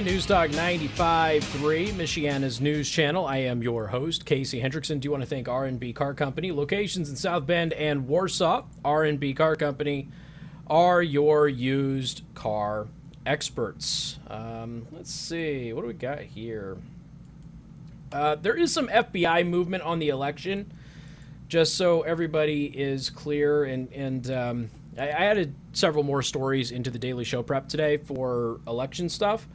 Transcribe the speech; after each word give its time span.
News 0.00 0.26
Talk 0.26 0.50
95.3, 0.50 1.90
Michiana's 1.92 2.60
news 2.60 2.90
channel. 2.90 3.24
I 3.24 3.36
am 3.36 3.62
your 3.62 3.86
host, 3.86 4.24
Casey 4.24 4.60
Hendrickson. 4.60 4.98
Do 4.98 5.06
you 5.06 5.12
want 5.12 5.22
to 5.22 5.28
thank 5.28 5.48
R&B 5.48 5.92
Car 5.92 6.12
Company? 6.12 6.50
Locations 6.50 7.08
in 7.08 7.14
South 7.14 7.46
Bend 7.46 7.72
and 7.74 8.08
Warsaw. 8.08 8.64
R&B 8.84 9.34
Car 9.34 9.54
Company 9.54 10.08
are 10.66 11.02
your 11.02 11.46
used 11.48 12.22
car 12.34 12.88
experts. 13.24 14.18
Um, 14.28 14.88
let's 14.90 15.12
see, 15.12 15.72
what 15.72 15.82
do 15.82 15.86
we 15.86 15.94
got 15.94 16.20
here? 16.20 16.78
Uh, 18.10 18.34
there 18.34 18.56
is 18.56 18.72
some 18.72 18.88
FBI 18.88 19.46
movement 19.46 19.84
on 19.84 20.00
the 20.00 20.08
election, 20.08 20.72
just 21.48 21.76
so 21.76 22.02
everybody 22.02 22.66
is 22.66 23.08
clear. 23.08 23.64
And, 23.64 23.92
and 23.92 24.30
um, 24.30 24.70
I, 24.98 25.08
I 25.08 25.24
added 25.26 25.54
several 25.74 26.02
more 26.02 26.22
stories 26.22 26.72
into 26.72 26.90
the 26.90 26.98
Daily 26.98 27.24
Show 27.24 27.42
prep 27.44 27.68
today 27.68 27.98
for 27.98 28.60
election 28.66 29.08
stuff. 29.08 29.46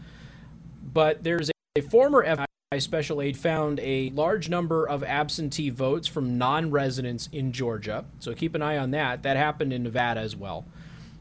But 0.91 1.23
there's 1.23 1.49
a, 1.75 1.81
former 1.81 2.25
FBI 2.25 2.81
special 2.81 3.21
aide 3.21 3.37
found 3.37 3.79
a 3.81 4.09
large 4.11 4.49
number 4.49 4.87
of 4.87 5.03
absentee 5.03 5.69
votes 5.69 6.07
from 6.07 6.37
non 6.37 6.71
residents 6.71 7.29
in 7.31 7.51
Georgia. 7.51 8.05
So 8.19 8.33
keep 8.33 8.55
an 8.55 8.61
eye 8.61 8.77
on 8.77 8.91
that. 8.91 9.23
That 9.23 9.37
happened 9.37 9.73
in 9.73 9.83
Nevada 9.83 10.21
as 10.21 10.35
well. 10.35 10.65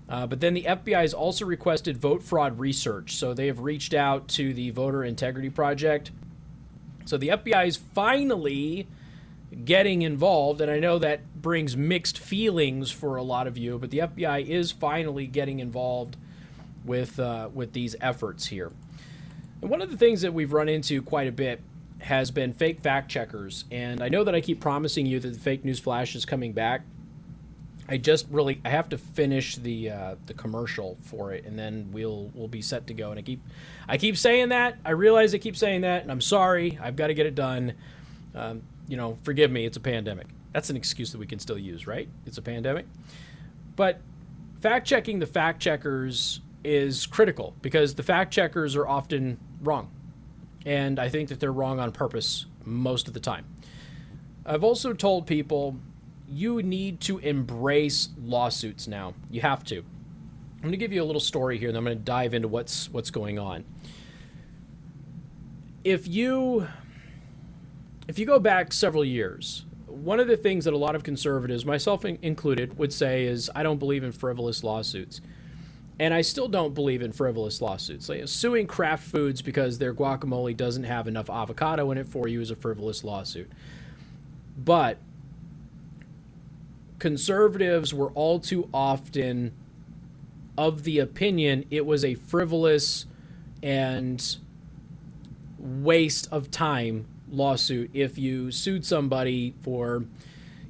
Uh, 0.09 0.27
but 0.27 0.41
then 0.41 0.55
the 0.55 0.63
FBI 0.63 1.01
has 1.01 1.13
also 1.13 1.45
requested 1.45 1.97
vote 1.99 2.23
fraud 2.23 2.59
research. 2.59 3.17
So 3.17 3.35
they 3.35 3.49
have 3.49 3.61
reached 3.61 3.93
out 3.93 4.29
to 4.29 4.55
the 4.55 4.71
Voter 4.71 5.05
Integrity 5.05 5.51
Project. 5.51 6.13
So 7.05 7.17
the 7.17 7.29
FBI 7.29 7.67
is 7.67 7.77
finally 7.77 8.87
getting 9.65 10.03
involved, 10.03 10.61
and 10.61 10.71
I 10.71 10.79
know 10.79 10.99
that 10.99 11.41
brings 11.41 11.77
mixed 11.77 12.19
feelings 12.19 12.91
for 12.91 13.17
a 13.17 13.23
lot 13.23 13.47
of 13.47 13.57
you, 13.57 13.79
but 13.79 13.91
the 13.91 13.99
FBI 13.99 14.47
is 14.47 14.73
finally 14.73 15.27
getting 15.27 15.61
involved 15.61 16.17
with 16.85 17.19
uh, 17.19 17.49
with 17.53 17.73
these 17.73 17.97
efforts 18.01 18.47
here. 18.47 18.73
And 19.61 19.71
one 19.71 19.83
of 19.83 19.91
the 19.91 19.97
things 19.97 20.23
that 20.23 20.35
we've 20.35 20.53
run 20.53 20.69
into 20.69 21.03
quite 21.03 21.27
a 21.27 21.33
bit 21.33 21.61
has 22.01 22.31
been 22.31 22.53
fake 22.53 22.81
fact 22.81 23.11
checkers, 23.11 23.65
and 23.71 24.03
I 24.03 24.09
know 24.09 24.23
that 24.25 24.35
I 24.35 24.41
keep 24.41 24.61
promising 24.61 25.07
you 25.07 25.19
that 25.21 25.29
the 25.29 25.39
fake 25.39 25.65
news 25.65 25.81
flash 25.81 26.15
is 26.15 26.25
coming 26.25 26.53
back. 26.53 26.83
I 27.89 27.99
just 27.99 28.27
really 28.31 28.61
I 28.65 28.71
have 28.71 28.89
to 28.91 28.99
finish 28.99 29.57
the 29.57 29.91
uh, 29.91 30.15
the 30.27 30.35
commercial 30.35 30.99
for 31.03 31.33
it, 31.33 31.45
and 31.45 31.59
then 31.59 31.89
we'll 31.93 32.31
we'll 32.35 32.49
be 32.49 32.61
set 32.63 32.87
to 32.89 32.95
go. 32.95 33.11
And 33.11 33.19
I 33.19 33.23
keep 33.23 33.41
I 33.89 33.97
keep 33.97 34.17
saying 34.17 34.49
that. 34.51 34.77
I 34.85 34.91
realize 34.91 35.35
I 35.35 35.39
keep 35.39 35.57
saying 35.57 35.83
that, 35.83 36.03
and 36.03 36.11
I'm 36.11 36.21
sorry. 36.21 36.79
I've 36.83 36.97
got 36.97 37.07
to 37.09 37.15
get 37.15 37.27
it 37.27 37.35
done. 37.35 37.75
Um, 38.35 38.63
you 38.89 38.97
know, 38.97 39.19
forgive 39.23 39.51
me. 39.51 39.65
It's 39.67 39.77
a 39.77 39.81
pandemic. 39.81 40.27
That's 40.53 40.71
an 40.71 40.77
excuse 40.77 41.13
that 41.13 41.19
we 41.19 41.27
can 41.27 41.39
still 41.39 41.59
use, 41.59 41.87
right? 41.87 42.09
It's 42.27 42.39
a 42.39 42.43
pandemic. 42.43 42.87
But 43.77 44.01
fact 44.61 44.87
checking 44.87 45.19
the 45.19 45.27
fact 45.27 45.61
checkers 45.61 46.41
is 46.65 47.07
critical 47.07 47.55
because 47.63 47.95
the 47.95 48.03
fact 48.03 48.33
checkers 48.33 48.75
are 48.75 48.89
often 48.89 49.39
wrong, 49.67 49.91
and 50.65 50.99
I 50.99 51.09
think 51.09 51.29
that 51.29 51.41
they're 51.41 51.53
wrong 51.53 51.81
on 51.81 51.93
purpose 51.93 52.47
most 52.65 53.09
of 53.09 53.15
the 53.15 53.21
time. 53.21 53.45
I've 54.45 54.65
also 54.65 54.93
told 54.93 55.27
people 55.27 55.77
you 56.29 56.63
need 56.63 57.01
to 57.03 57.19
embrace 57.19 58.11
lawsuits 58.21 58.87
now. 58.87 59.15
You 59.31 59.41
have 59.43 59.65
to. 59.65 59.79
I'm 59.79 60.63
going 60.63 60.73
to 60.73 60.79
give 60.79 60.93
you 60.93 61.03
a 61.03 61.05
little 61.05 61.21
story 61.21 61.59
here, 61.59 61.69
and 61.69 61.77
I'm 61.77 61.85
going 61.85 61.97
to 61.97 62.03
dive 62.03 62.35
into 62.35 62.49
what's 62.49 62.91
what's 62.91 63.11
going 63.11 63.39
on. 63.39 63.65
If 65.85 66.09
you 66.09 66.67
if 68.09 68.19
you 68.19 68.27
go 68.27 68.39
back 68.39 68.73
several 68.73 69.05
years, 69.05 69.65
one 69.87 70.21
of 70.21 70.29
the 70.29 70.37
things 70.37 70.65
that 70.65 70.75
a 70.75 70.79
lot 70.79 70.95
of 70.95 71.03
conservatives, 71.03 71.65
myself 71.65 72.05
included, 72.05 72.79
would 72.79 72.93
say 72.93 73.25
is 73.25 73.51
I 73.55 73.63
don't 73.63 73.79
believe 73.79 74.05
in 74.05 74.13
frivolous 74.13 74.63
lawsuits. 74.63 75.21
And 75.99 76.13
I 76.13 76.21
still 76.21 76.49
don't 76.49 76.75
believe 76.75 77.01
in 77.01 77.13
frivolous 77.13 77.63
lawsuits. 77.63 78.09
Like 78.09 78.29
suing 78.29 78.67
Kraft 78.67 79.05
Foods 79.05 79.41
because 79.41 79.79
their 79.79 79.95
guacamole 79.95 80.57
doesn't 80.57 80.85
have 80.85 81.09
enough 81.09 81.31
avocado 81.31 81.91
in 81.91 81.99
it 81.99 82.07
for 82.07 82.29
you 82.29 82.41
is 82.41 82.51
a 82.51 82.57
frivolous 82.57 83.03
lawsuit. 83.03 83.51
But 84.59 84.99
conservatives 86.99 87.95
were 87.95 88.11
all 88.11 88.41
too 88.41 88.69
often 88.73 89.53
of 90.57 90.85
the 90.85 90.99
opinion 90.99 91.65
it 91.71 91.85
was 91.85 92.05
a 92.05 92.15
frivolous 92.15 93.07
and 93.63 94.37
waste 95.59 96.29
of 96.33 96.51
time 96.51 97.07
lawsuit 97.31 97.91
if 97.93 98.17
you 98.17 98.51
sued 98.51 98.85
somebody 98.85 99.55
for 99.61 100.05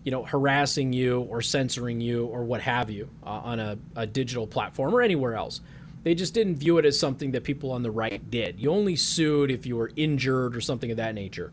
you 0.07 0.13
know 0.13 0.23
harassing 0.23 0.95
you 0.95 1.21
or 1.23 1.43
censoring 1.43 2.01
you 2.01 2.25
or 2.27 2.45
what 2.45 2.63
have 2.63 2.89
you 2.89 3.11
uh, 3.25 3.29
on 3.29 3.61
a, 3.61 3.77
a 3.97 4.07
digital 4.07 4.47
platform 4.47 4.95
or 4.95 5.03
anywhere 5.03 5.35
else 5.35 5.61
they 6.05 6.15
just 6.15 6.33
didn't 6.33 6.57
view 6.57 6.79
it 6.79 6.87
as 6.87 6.97
something 6.97 7.33
that 7.33 7.43
people 7.43 7.73
on 7.73 7.83
the 7.83 7.91
right 7.91 8.31
did 8.31 8.59
you 8.59 8.71
only 8.71 8.97
sued 8.97 9.51
if 9.51 9.67
you 9.67 9.77
were 9.77 9.91
injured 9.97 10.57
or 10.57 10.61
something 10.61 10.93
of 10.93 10.97
that 10.97 11.15
nature 11.15 11.53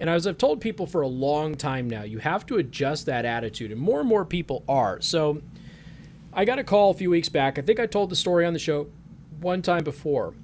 and 0.00 0.10
as 0.10 0.26
I've 0.26 0.38
told 0.38 0.60
people 0.60 0.86
for 0.86 1.02
a 1.02 1.08
long 1.08 1.54
time 1.54 1.88
now, 1.88 2.02
you 2.02 2.18
have 2.18 2.44
to 2.46 2.56
adjust 2.56 3.06
that 3.06 3.24
attitude, 3.24 3.70
and 3.70 3.80
more 3.80 4.00
and 4.00 4.08
more 4.08 4.24
people 4.24 4.64
are. 4.68 5.00
So 5.00 5.40
I 6.32 6.44
got 6.44 6.58
a 6.58 6.64
call 6.64 6.90
a 6.90 6.94
few 6.94 7.10
weeks 7.10 7.28
back. 7.28 7.58
I 7.58 7.62
think 7.62 7.78
I 7.78 7.86
told 7.86 8.10
the 8.10 8.16
story 8.16 8.44
on 8.44 8.52
the 8.52 8.58
show 8.58 8.88
one 9.40 9.62
time 9.62 9.84
before. 9.84 10.34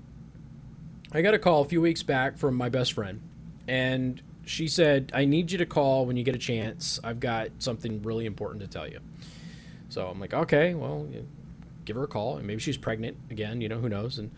I 1.12 1.22
got 1.22 1.34
a 1.34 1.38
call 1.38 1.62
a 1.62 1.64
few 1.64 1.80
weeks 1.80 2.04
back 2.04 2.38
from 2.38 2.54
my 2.54 2.68
best 2.68 2.92
friend, 2.92 3.20
and 3.66 4.22
she 4.50 4.66
said, 4.66 5.12
I 5.14 5.24
need 5.26 5.52
you 5.52 5.58
to 5.58 5.66
call 5.66 6.06
when 6.06 6.16
you 6.16 6.24
get 6.24 6.34
a 6.34 6.38
chance. 6.38 6.98
I've 7.04 7.20
got 7.20 7.50
something 7.60 8.02
really 8.02 8.26
important 8.26 8.60
to 8.62 8.68
tell 8.68 8.88
you. 8.88 8.98
So 9.88 10.08
I'm 10.08 10.18
like, 10.18 10.34
okay, 10.34 10.74
well, 10.74 11.06
give 11.84 11.94
her 11.94 12.02
a 12.02 12.08
call. 12.08 12.36
And 12.36 12.46
maybe 12.46 12.60
she's 12.60 12.76
pregnant 12.76 13.16
again, 13.30 13.60
you 13.60 13.68
know, 13.68 13.78
who 13.78 13.88
knows. 13.88 14.18
And 14.18 14.32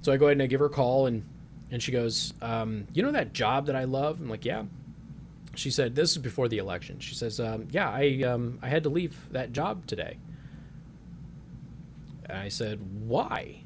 so 0.00 0.10
I 0.10 0.16
go 0.16 0.26
ahead 0.26 0.36
and 0.36 0.42
I 0.42 0.46
give 0.46 0.60
her 0.60 0.66
a 0.66 0.70
call, 0.70 1.06
and 1.06 1.24
and 1.70 1.82
she 1.82 1.92
goes, 1.92 2.32
um, 2.40 2.86
"You 2.94 3.02
know 3.02 3.12
that 3.12 3.34
job 3.34 3.66
that 3.66 3.76
I 3.76 3.84
love?" 3.84 4.20
I'm 4.20 4.30
like, 4.30 4.44
"Yeah." 4.44 4.64
She 5.54 5.70
said, 5.70 5.94
"This 5.94 6.12
is 6.12 6.18
before 6.18 6.48
the 6.48 6.58
election." 6.58 6.98
She 7.00 7.14
says, 7.14 7.40
um, 7.40 7.68
"Yeah, 7.70 7.90
I 7.90 8.22
um, 8.22 8.58
I 8.62 8.68
had 8.68 8.84
to 8.84 8.88
leave 8.88 9.16
that 9.32 9.52
job 9.52 9.86
today." 9.86 10.18
And 12.24 12.38
I 12.38 12.48
said, 12.48 12.80
"Why?" 13.06 13.64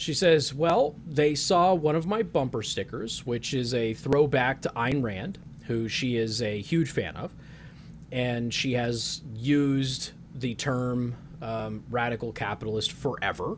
She 0.00 0.14
says, 0.14 0.54
"Well, 0.54 0.94
they 1.06 1.34
saw 1.34 1.74
one 1.74 1.94
of 1.94 2.06
my 2.06 2.22
bumper 2.22 2.62
stickers, 2.62 3.26
which 3.26 3.52
is 3.52 3.74
a 3.74 3.92
throwback 3.94 4.62
to 4.62 4.72
Ayn 4.74 5.02
Rand, 5.02 5.38
who 5.66 5.88
she 5.88 6.16
is 6.16 6.40
a 6.40 6.60
huge 6.60 6.90
fan 6.90 7.16
of, 7.16 7.34
and 8.10 8.52
she 8.52 8.72
has 8.72 9.20
used 9.34 10.12
the 10.34 10.54
term 10.54 11.16
um, 11.42 11.84
radical 11.90 12.32
capitalist 12.32 12.92
forever." 12.92 13.56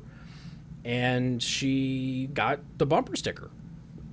and 0.84 1.42
she 1.42 2.28
got 2.34 2.60
the 2.78 2.86
bumper 2.86 3.16
sticker. 3.16 3.50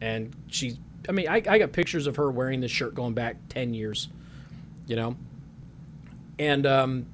And 0.02 0.36
she, 0.48 0.78
I 1.08 1.12
mean, 1.12 1.28
I, 1.28 1.42
I 1.48 1.58
got 1.58 1.72
pictures 1.72 2.08
of 2.08 2.16
her 2.18 2.30
wearing 2.32 2.62
this 2.62 2.72
shirt 2.72 2.94
going 2.94 3.14
back 3.14 3.38
10 3.50 3.74
years, 3.74 4.10
you 4.88 4.96
know? 4.96 5.18
And 6.38 6.66
um, 6.66 7.08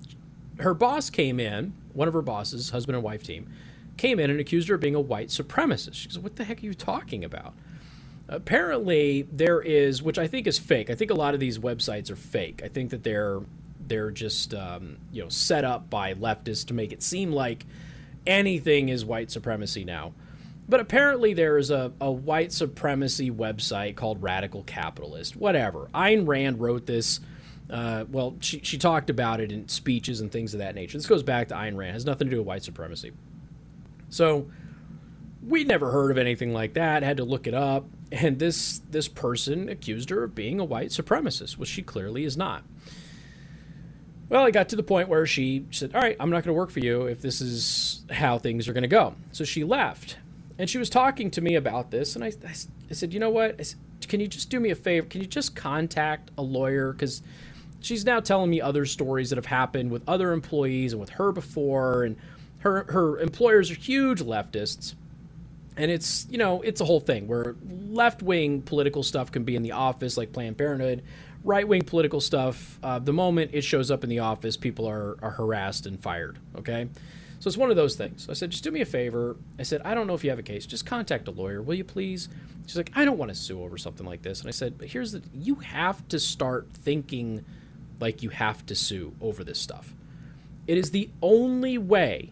her 0.60 0.74
boss 0.74 1.10
came 1.10 1.40
in, 1.40 1.74
one 1.94 2.08
of 2.08 2.14
her 2.14 2.22
bosses, 2.22 2.72
husband 2.72 2.96
and 2.96 3.04
wife 3.04 3.24
team, 3.24 3.50
came 3.98 4.20
in 4.20 4.30
and 4.30 4.40
accused 4.40 4.68
her 4.70 4.76
of 4.76 4.82
being 4.82 4.96
a 4.96 5.02
white 5.02 5.30
supremacist. 5.30 5.96
She 5.96 6.10
goes, 6.10 6.20
What 6.20 6.36
the 6.36 6.44
heck 6.44 6.62
are 6.62 6.66
you 6.66 6.74
talking 6.74 7.24
about? 7.24 7.54
Apparently, 8.28 9.28
there 9.32 9.62
is, 9.62 10.02
which 10.02 10.18
I 10.18 10.28
think 10.28 10.48
is 10.48 10.58
fake. 10.58 10.90
I 10.90 10.96
think 10.96 11.12
a 11.12 11.16
lot 11.16 11.34
of 11.36 11.40
these 11.40 11.60
websites 11.60 12.10
are 12.10 12.16
fake. 12.16 12.62
I 12.64 12.68
think 12.68 12.90
that 12.92 13.04
they're 13.04 13.42
they're 13.88 14.10
just 14.10 14.54
um, 14.54 14.98
you 15.12 15.22
know 15.22 15.30
set 15.30 15.64
up 15.64 15.90
by 15.90 16.14
leftists 16.16 16.66
to 16.68 16.74
make 16.74 16.92
it 16.92 17.04
seem 17.04 17.32
like 17.32 17.66
anything 18.26 18.90
is 18.90 19.06
white 19.06 19.30
supremacy 19.30 19.84
now. 19.84 20.14
But 20.68 20.80
apparently, 20.80 21.36
there 21.36 21.60
is 21.60 21.70
a, 21.70 21.94
a 22.02 22.12
white 22.12 22.52
supremacy 22.52 23.30
website 23.30 23.96
called 23.96 24.24
Radical 24.24 24.64
Capitalist. 24.64 25.36
Whatever. 25.36 25.90
Ayn 25.94 26.28
Rand 26.28 26.60
wrote 26.60 26.88
this. 26.88 27.20
Uh, 27.70 28.06
well, 28.10 28.36
she, 28.42 28.60
she 28.64 28.78
talked 28.78 29.10
about 29.10 29.40
it 29.40 29.52
in 29.52 29.68
speeches 29.68 30.22
and 30.22 30.32
things 30.32 30.54
of 30.54 30.60
that 30.60 30.76
nature. 30.76 30.98
This 30.98 31.08
goes 31.08 31.24
back 31.24 31.48
to 31.50 31.56
Ayn 31.56 31.76
Rand. 31.76 31.92
It 31.92 31.94
has 31.94 32.06
nothing 32.06 32.28
to 32.28 32.32
do 32.32 32.38
with 32.38 32.48
white 32.48 32.64
supremacy. 32.64 33.12
So 34.16 34.50
we'd 35.44 35.68
never 35.68 35.92
heard 35.92 36.10
of 36.10 36.18
anything 36.18 36.54
like 36.54 36.74
that. 36.76 37.04
Had 37.04 37.18
to 37.18 37.26
look 37.26 37.48
it 37.48 37.54
up, 37.54 37.86
and 38.12 38.40
this 38.40 38.82
this 38.90 39.08
person 39.10 39.68
accused 39.68 40.10
her 40.10 40.24
of 40.24 40.34
being 40.34 40.60
a 40.60 40.64
white 40.64 40.90
supremacist, 40.90 41.58
which 41.58 41.70
she 41.70 41.82
clearly 41.82 42.24
is 42.24 42.38
not. 42.38 42.64
Well, 44.30 44.46
it 44.46 44.54
got 44.54 44.70
to 44.70 44.76
the 44.76 44.84
point 44.84 45.08
where 45.10 45.26
she 45.26 45.66
said, 45.70 45.94
All 45.94 46.02
right, 46.02 46.16
I'm 46.20 46.30
not 46.30 46.44
going 46.44 46.56
to 46.56 46.60
work 46.60 46.72
for 46.72 46.80
you 46.80 47.04
if 47.04 47.22
this 47.22 47.42
is 47.42 48.06
how 48.10 48.40
things 48.40 48.68
are 48.68 48.74
going 48.74 48.84
to 48.84 48.88
go. 48.88 49.16
So 49.32 49.44
she 49.44 49.64
left. 49.64 50.18
And 50.58 50.70
she 50.70 50.78
was 50.78 50.90
talking 50.90 51.30
to 51.32 51.42
me 51.42 51.56
about 51.56 51.92
this. 51.92 52.16
And 52.16 52.24
I, 52.24 52.28
I, 52.28 52.56
I 52.90 52.94
said, 52.94 53.14
You 53.14 53.20
know 53.20 53.30
what? 53.30 53.64
Said, 53.64 53.78
Can 54.08 54.22
you 54.22 54.28
just 54.28 54.50
do 54.50 54.60
me 54.60 54.72
a 54.72 54.76
favor? 54.76 55.06
Can 55.08 55.22
you 55.22 55.28
just 55.28 55.56
contact 55.56 56.32
a 56.38 56.42
lawyer? 56.42 56.94
Because 56.94 57.22
she's 57.82 58.04
now 58.04 58.20
telling 58.20 58.50
me 58.50 58.62
other 58.62 58.86
stories 58.86 59.30
that 59.30 59.36
have 59.36 59.46
happened 59.46 59.92
with 59.92 60.04
other 60.08 60.32
employees 60.32 60.94
and 60.94 61.00
with 61.00 61.12
her 61.12 61.32
before. 61.32 62.04
And 62.04 62.16
her, 62.66 62.86
her 62.90 63.20
employers 63.20 63.70
are 63.70 63.76
huge 63.76 64.22
leftists. 64.22 64.96
And 65.78 65.92
it's, 65.92 66.26
you 66.30 66.38
know, 66.38 66.62
it's 66.62 66.82
a 66.82 66.86
whole 66.86 67.00
thing 67.00 67.28
where 67.28 67.56
left 67.90 68.24
wing 68.24 68.62
political 68.64 69.04
stuff 69.04 69.32
can 69.32 69.44
be 69.44 69.56
in 69.56 69.62
the 69.62 69.74
office, 69.74 70.18
like 70.18 70.34
Planned 70.34 70.58
Parenthood, 70.58 71.04
right 71.44 71.68
wing 71.68 71.84
political 71.84 72.20
stuff, 72.20 72.80
uh, 72.82 72.98
the 72.98 73.14
moment 73.14 73.52
it 73.54 73.62
shows 73.64 73.92
up 73.92 74.04
in 74.04 74.10
the 74.10 74.20
office, 74.20 74.58
people 74.58 74.88
are, 74.90 75.18
are 75.22 75.32
harassed 75.32 75.86
and 75.86 76.02
fired. 76.02 76.40
Okay. 76.58 76.88
So 77.40 77.50
it's 77.50 77.58
one 77.58 77.70
of 77.70 77.76
those 77.76 77.96
things. 77.96 78.24
So 78.24 78.32
I 78.32 78.34
said, 78.34 78.50
just 78.50 78.64
do 78.64 78.72
me 78.72 78.82
a 78.82 78.86
favor. 78.86 79.36
I 79.60 79.64
said, 79.64 79.82
I 79.86 79.94
don't 79.94 80.08
know 80.08 80.16
if 80.16 80.24
you 80.24 80.32
have 80.32 80.40
a 80.40 80.44
case. 80.44 80.66
Just 80.66 80.86
contact 80.86 81.28
a 81.28 81.32
lawyer, 81.32 81.62
will 81.62 81.76
you 81.76 81.84
please? 81.84 82.30
She's 82.66 82.78
like, 82.78 82.92
I 82.96 83.06
don't 83.06 83.18
want 83.18 83.30
to 83.30 83.36
sue 83.36 83.62
over 83.62 83.78
something 83.78 84.08
like 84.08 84.24
this. 84.24 84.40
And 84.40 84.48
I 84.48 84.52
said, 84.52 84.80
but 84.80 84.88
here's 84.88 85.12
the 85.12 85.22
you 85.34 85.56
have 85.56 86.08
to 86.08 86.20
start 86.20 86.68
thinking 86.74 87.46
like 88.00 88.24
you 88.24 88.30
have 88.30 88.66
to 88.66 88.76
sue 88.76 89.14
over 89.22 89.44
this 89.44 89.60
stuff. 89.60 89.94
It 90.66 90.78
is 90.80 90.92
the 90.92 91.10
only 91.22 91.78
way, 91.78 92.32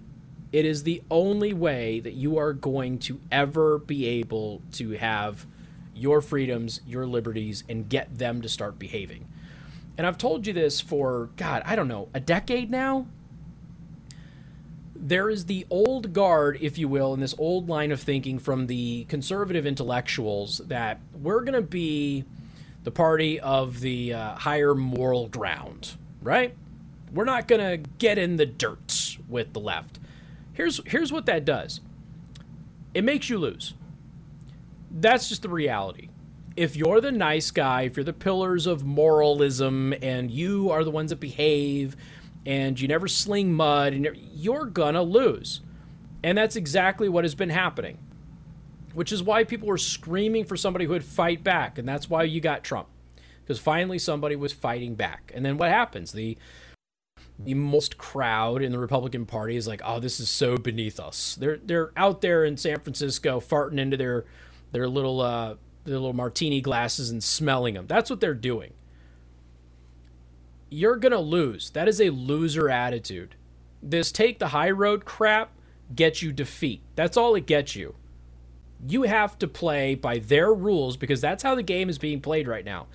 it 0.54 0.66
is 0.66 0.84
the 0.84 1.02
only 1.10 1.52
way 1.52 2.00
that 2.00 2.14
you 2.14 2.38
are 2.38 2.54
going 2.54 3.00
to 3.00 3.20
ever 3.32 3.80
be 3.80 4.06
able 4.06 4.62
to 4.74 4.92
have 4.92 5.48
your 5.96 6.22
freedoms, 6.22 6.80
your 6.86 7.08
liberties, 7.08 7.64
and 7.68 7.90
get 7.90 8.20
them 8.20 8.40
to 8.44 8.48
start 8.48 8.78
behaving. 8.78 9.28
And 9.98 10.06
I've 10.06 10.18
told 10.18 10.46
you 10.46 10.54
this 10.54 10.80
for, 10.80 11.30
God, 11.38 11.64
I 11.66 11.76
don't 11.76 11.88
know, 11.88 12.08
a 12.14 12.20
decade 12.20 12.70
now? 12.70 13.08
There 14.96 15.28
is 15.28 15.46
the 15.46 15.66
old 15.72 16.14
guard, 16.14 16.60
if 16.62 16.78
you 16.78 16.88
will, 16.88 17.16
in 17.16 17.20
this 17.20 17.36
old 17.40 17.68
line 17.68 17.92
of 17.92 18.00
thinking 18.00 18.38
from 18.38 18.68
the 18.68 19.06
conservative 19.06 19.66
intellectuals 19.66 20.60
that 20.60 21.00
we're 21.20 21.42
going 21.42 21.54
to 21.54 21.62
be 21.62 22.26
the 22.84 22.92
party 22.92 23.40
of 23.40 23.80
the 23.80 24.14
uh, 24.14 24.36
higher 24.36 24.76
moral 24.76 25.28
ground, 25.30 25.96
right? 26.22 26.56
We're 27.12 27.26
not 27.26 27.48
going 27.48 27.62
to 27.62 27.90
get 27.98 28.20
in 28.20 28.38
the 28.38 28.46
dirt 28.46 29.18
with 29.28 29.54
the 29.54 29.60
left. 29.60 30.00
Here's 30.54 30.80
here's 30.86 31.12
what 31.12 31.26
that 31.26 31.46
does. 31.46 31.82
It 32.94 33.04
makes 33.04 33.30
you 33.30 33.38
lose. 33.38 33.74
That's 34.92 35.28
just 35.28 35.42
the 35.42 35.50
reality. 35.50 36.10
If 36.56 36.76
you're 36.76 37.02
the 37.02 37.12
nice 37.12 37.50
guy, 37.50 37.82
if 37.84 37.98
you're 37.98 38.04
the 38.04 38.14
pillars 38.14 38.68
of 38.68 38.86
moralism 38.86 39.94
and 40.04 40.30
you 40.30 40.70
are 40.70 40.84
the 40.84 40.92
ones 40.92 41.10
that 41.10 41.20
behave 41.20 41.96
and 42.46 42.80
you 42.80 42.88
never 42.88 43.08
sling 43.08 43.54
mud 43.54 43.94
and 43.94 44.08
you're 44.34 44.68
to 44.68 45.02
lose. 45.02 45.62
And 46.24 46.38
that's 46.38 46.56
exactly 46.56 47.10
what 47.10 47.24
has 47.24 47.34
been 47.34 47.50
happening. 47.50 47.98
Which 48.94 49.12
is 49.12 49.24
why 49.24 49.44
people 49.44 49.68
were 49.68 49.80
screaming 49.80 50.46
for 50.46 50.56
somebody 50.56 50.86
who 50.86 50.92
would 50.92 51.04
fight 51.04 51.44
back 51.44 51.80
and 51.80 51.88
that's 51.88 52.08
why 52.08 52.24
you 52.24 52.40
got 52.40 52.64
Trump. 52.64 52.88
Because 53.44 53.60
finally 53.60 53.98
somebody 53.98 54.36
was 54.36 54.54
fighting 54.54 54.94
back. 54.94 55.32
And 55.34 55.44
then 55.44 55.58
what 55.58 55.70
happens? 55.70 56.12
The 56.12 56.38
the 57.40 57.54
most 57.54 57.98
crowd 57.98 58.62
in 58.62 58.72
the 58.72 58.80
Republican 58.80 59.26
Party 59.26 59.56
is 59.56 59.68
like, 59.68 59.82
"Oh, 59.84 60.00
this 60.00 60.20
is 60.20 60.30
so 60.30 60.58
beneath 60.58 61.00
us." 61.00 61.36
They're 61.36 61.58
they're 61.58 61.92
out 61.98 62.22
there 62.22 62.46
in 62.46 62.58
San 62.58 62.80
Francisco 62.80 63.40
farting 63.40 63.80
into 63.80 63.98
their 63.98 64.26
their 64.72 64.88
little 64.88 65.22
uh, 65.22 65.56
their 65.84 65.96
little 65.96 66.14
martini 66.14 66.62
glasses 66.62 67.10
and 67.10 67.24
smelling 67.24 67.74
them. 67.74 67.88
That's 67.88 68.10
what 68.10 68.22
they're 68.22 68.34
doing. 68.34 68.74
You're 70.70 70.98
gonna 70.98 71.20
lose. 71.20 71.70
That 71.72 71.88
is 71.88 72.00
a 72.00 72.10
loser 72.10 72.70
attitude. 72.70 73.36
This 73.82 74.12
take 74.12 74.40
the 74.40 74.50
high 74.50 74.72
road 74.72 75.06
crap 75.06 75.52
gets 75.94 76.22
you 76.22 76.32
defeat. 76.32 76.82
That's 76.96 77.18
all 77.18 77.36
it 77.36 77.46
gets 77.46 77.76
you. 77.76 77.96
You 78.86 79.04
have 79.04 79.38
to 79.40 79.48
play 79.48 79.96
by 79.96 80.20
their 80.20 80.54
rules 80.54 80.98
because 80.98 81.22
that's 81.22 81.44
how 81.44 81.56
the 81.56 81.64
game 81.64 81.90
is 81.90 81.98
being 81.98 82.22
played 82.22 82.48
right 82.48 82.66
now. 82.66 82.88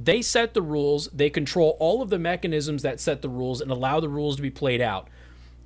They 0.00 0.22
set 0.22 0.54
the 0.54 0.62
rules, 0.62 1.08
they 1.12 1.28
control 1.28 1.76
all 1.80 2.02
of 2.02 2.08
the 2.08 2.20
mechanisms 2.20 2.82
that 2.82 3.00
set 3.00 3.20
the 3.20 3.28
rules 3.28 3.60
and 3.60 3.68
allow 3.68 3.98
the 3.98 4.08
rules 4.08 4.36
to 4.36 4.42
be 4.42 4.50
played 4.50 4.80
out. 4.80 5.08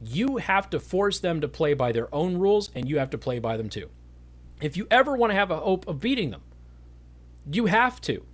You 0.03 0.39
have 0.39 0.71
to 0.71 0.81
force 0.81 1.19
them 1.19 1.43
to 1.43 1.49
play 1.49 1.75
by 1.75 1.93
their 1.93 2.13
own 2.15 2.39
rules, 2.39 2.71
and 2.75 2.89
you 2.89 2.99
have 2.99 3.11
to 3.11 3.19
play 3.19 3.39
by 3.39 3.59
them 3.59 3.69
too. 3.69 3.91
If 4.63 4.75
you 4.75 4.87
ever 4.91 5.15
want 5.15 5.33
to 5.33 5.35
have 5.35 5.51
a 5.51 5.59
hope 5.59 5.87
of 5.87 6.01
beating 6.01 6.31
them, 6.31 6.41
you 7.51 7.67
have 7.67 8.01
to. 8.03 8.25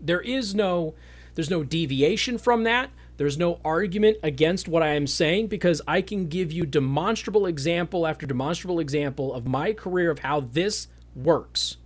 There 0.00 0.20
is 0.20 0.54
no 0.54 0.94
there's 1.34 1.50
no 1.50 1.62
deviation 1.62 2.36
from 2.36 2.64
that. 2.64 2.90
There's 3.16 3.38
no 3.38 3.60
argument 3.64 4.18
against 4.22 4.68
what 4.68 4.82
I 4.82 4.94
am 4.94 5.06
saying 5.06 5.48
because 5.48 5.80
I 5.86 6.02
can 6.02 6.28
give 6.28 6.50
you 6.52 6.66
demonstrable 6.66 7.46
example 7.46 8.06
after 8.06 8.26
demonstrable 8.26 8.80
example 8.80 9.32
of 9.32 9.46
my 9.46 9.72
career 9.72 10.10
of 10.10 10.20
how 10.20 10.40
this 10.40 10.88
works. 11.14 11.76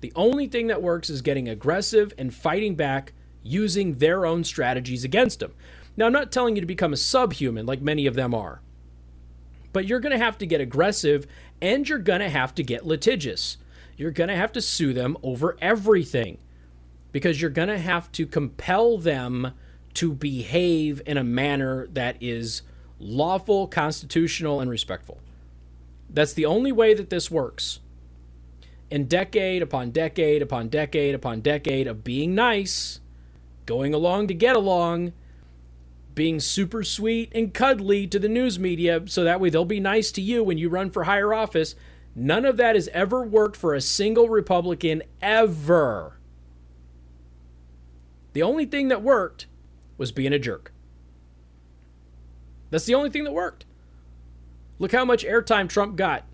The 0.00 0.12
only 0.14 0.46
thing 0.46 0.66
that 0.66 0.82
works 0.82 1.10
is 1.10 1.22
getting 1.22 1.48
aggressive 1.48 2.12
and 2.18 2.34
fighting 2.34 2.74
back 2.74 3.12
using 3.42 3.94
their 3.94 4.26
own 4.26 4.44
strategies 4.44 5.04
against 5.04 5.40
them. 5.40 5.54
Now, 5.96 6.06
I'm 6.06 6.12
not 6.12 6.30
telling 6.30 6.56
you 6.56 6.60
to 6.60 6.66
become 6.66 6.92
a 6.92 6.98
subhuman 6.98 7.64
like 7.64 7.80
many 7.80 8.06
of 8.06 8.14
them 8.14 8.34
are, 8.34 8.60
but 9.72 9.86
you're 9.86 10.00
going 10.00 10.12
to 10.12 10.24
have 10.24 10.36
to 10.38 10.46
get 10.46 10.60
aggressive 10.60 11.26
and 11.62 11.88
you're 11.88 11.98
going 11.98 12.20
to 12.20 12.28
have 12.28 12.54
to 12.56 12.62
get 12.62 12.86
litigious. 12.86 13.56
You're 13.96 14.10
going 14.10 14.28
to 14.28 14.36
have 14.36 14.52
to 14.52 14.60
sue 14.60 14.92
them 14.92 15.16
over 15.22 15.56
everything 15.60 16.38
because 17.12 17.40
you're 17.40 17.50
going 17.50 17.68
to 17.68 17.78
have 17.78 18.12
to 18.12 18.26
compel 18.26 18.98
them 18.98 19.52
to 19.94 20.12
behave 20.12 21.00
in 21.06 21.16
a 21.16 21.24
manner 21.24 21.86
that 21.88 22.18
is 22.20 22.60
lawful, 22.98 23.66
constitutional, 23.66 24.60
and 24.60 24.70
respectful. 24.70 25.20
That's 26.10 26.34
the 26.34 26.44
only 26.44 26.72
way 26.72 26.92
that 26.92 27.08
this 27.08 27.30
works 27.30 27.80
and 28.90 29.08
decade 29.08 29.62
upon 29.62 29.90
decade 29.90 30.42
upon 30.42 30.68
decade 30.68 31.14
upon 31.14 31.40
decade 31.40 31.86
of 31.86 32.04
being 32.04 32.34
nice, 32.34 33.00
going 33.66 33.92
along 33.92 34.28
to 34.28 34.34
get 34.34 34.56
along, 34.56 35.12
being 36.14 36.40
super 36.40 36.82
sweet 36.82 37.30
and 37.34 37.52
cuddly 37.52 38.06
to 38.06 38.18
the 38.18 38.28
news 38.28 38.58
media 38.58 39.02
so 39.06 39.24
that 39.24 39.40
way 39.40 39.50
they'll 39.50 39.64
be 39.64 39.80
nice 39.80 40.10
to 40.12 40.22
you 40.22 40.42
when 40.42 40.58
you 40.58 40.68
run 40.68 40.90
for 40.90 41.04
higher 41.04 41.34
office. 41.34 41.74
None 42.14 42.46
of 42.46 42.56
that 42.56 42.74
has 42.74 42.88
ever 42.88 43.22
worked 43.22 43.56
for 43.56 43.74
a 43.74 43.80
single 43.80 44.28
Republican 44.28 45.02
ever. 45.20 46.18
The 48.32 48.42
only 48.42 48.64
thing 48.64 48.88
that 48.88 49.02
worked 49.02 49.46
was 49.98 50.12
being 50.12 50.32
a 50.32 50.38
jerk. 50.38 50.72
That's 52.70 52.86
the 52.86 52.94
only 52.94 53.10
thing 53.10 53.24
that 53.24 53.32
worked. 53.32 53.66
Look 54.78 54.92
how 54.92 55.04
much 55.04 55.24
airtime 55.24 55.68
Trump 55.68 55.96
got 55.96 56.24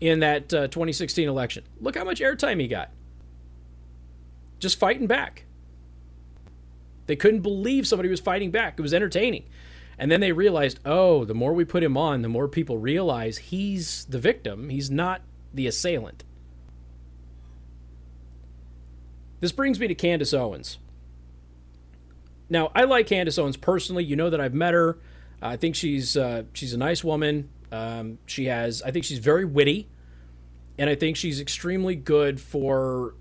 in 0.00 0.20
that 0.20 0.52
uh, 0.54 0.68
2016 0.68 1.28
election. 1.28 1.64
Look 1.80 1.96
how 1.96 2.04
much 2.04 2.20
airtime 2.20 2.60
he 2.60 2.68
got. 2.68 2.90
Just 4.58 4.78
fighting 4.78 5.06
back. 5.06 5.44
They 7.06 7.16
couldn't 7.16 7.40
believe 7.40 7.86
somebody 7.86 8.08
was 8.08 8.20
fighting 8.20 8.50
back. 8.50 8.78
It 8.78 8.82
was 8.82 8.92
entertaining. 8.92 9.44
And 9.98 10.10
then 10.12 10.20
they 10.20 10.32
realized, 10.32 10.78
oh, 10.84 11.24
the 11.24 11.34
more 11.34 11.52
we 11.52 11.64
put 11.64 11.82
him 11.82 11.96
on, 11.96 12.22
the 12.22 12.28
more 12.28 12.46
people 12.46 12.78
realize 12.78 13.38
he's 13.38 14.04
the 14.04 14.18
victim. 14.18 14.68
He's 14.68 14.90
not 14.90 15.22
the 15.52 15.66
assailant. 15.66 16.22
This 19.40 19.52
brings 19.52 19.80
me 19.80 19.88
to 19.88 19.94
Candace 19.94 20.34
Owens. 20.34 20.78
Now, 22.50 22.70
I 22.74 22.84
like 22.84 23.06
Candace 23.06 23.38
Owens 23.38 23.56
personally. 23.56 24.04
You 24.04 24.16
know 24.16 24.30
that 24.30 24.40
I've 24.40 24.54
met 24.54 24.74
her. 24.74 24.98
I 25.40 25.56
think 25.56 25.74
she's 25.74 26.16
uh, 26.16 26.44
she's 26.52 26.72
a 26.72 26.78
nice 26.78 27.04
woman. 27.04 27.48
Um, 27.70 28.18
she 28.26 28.46
has, 28.46 28.82
I 28.82 28.90
think 28.90 29.04
she's 29.04 29.18
very 29.18 29.44
witty, 29.44 29.88
and 30.78 30.88
I 30.88 30.94
think 30.94 31.16
she's 31.16 31.40
extremely 31.40 31.94
good 31.94 32.40
for 32.40 33.14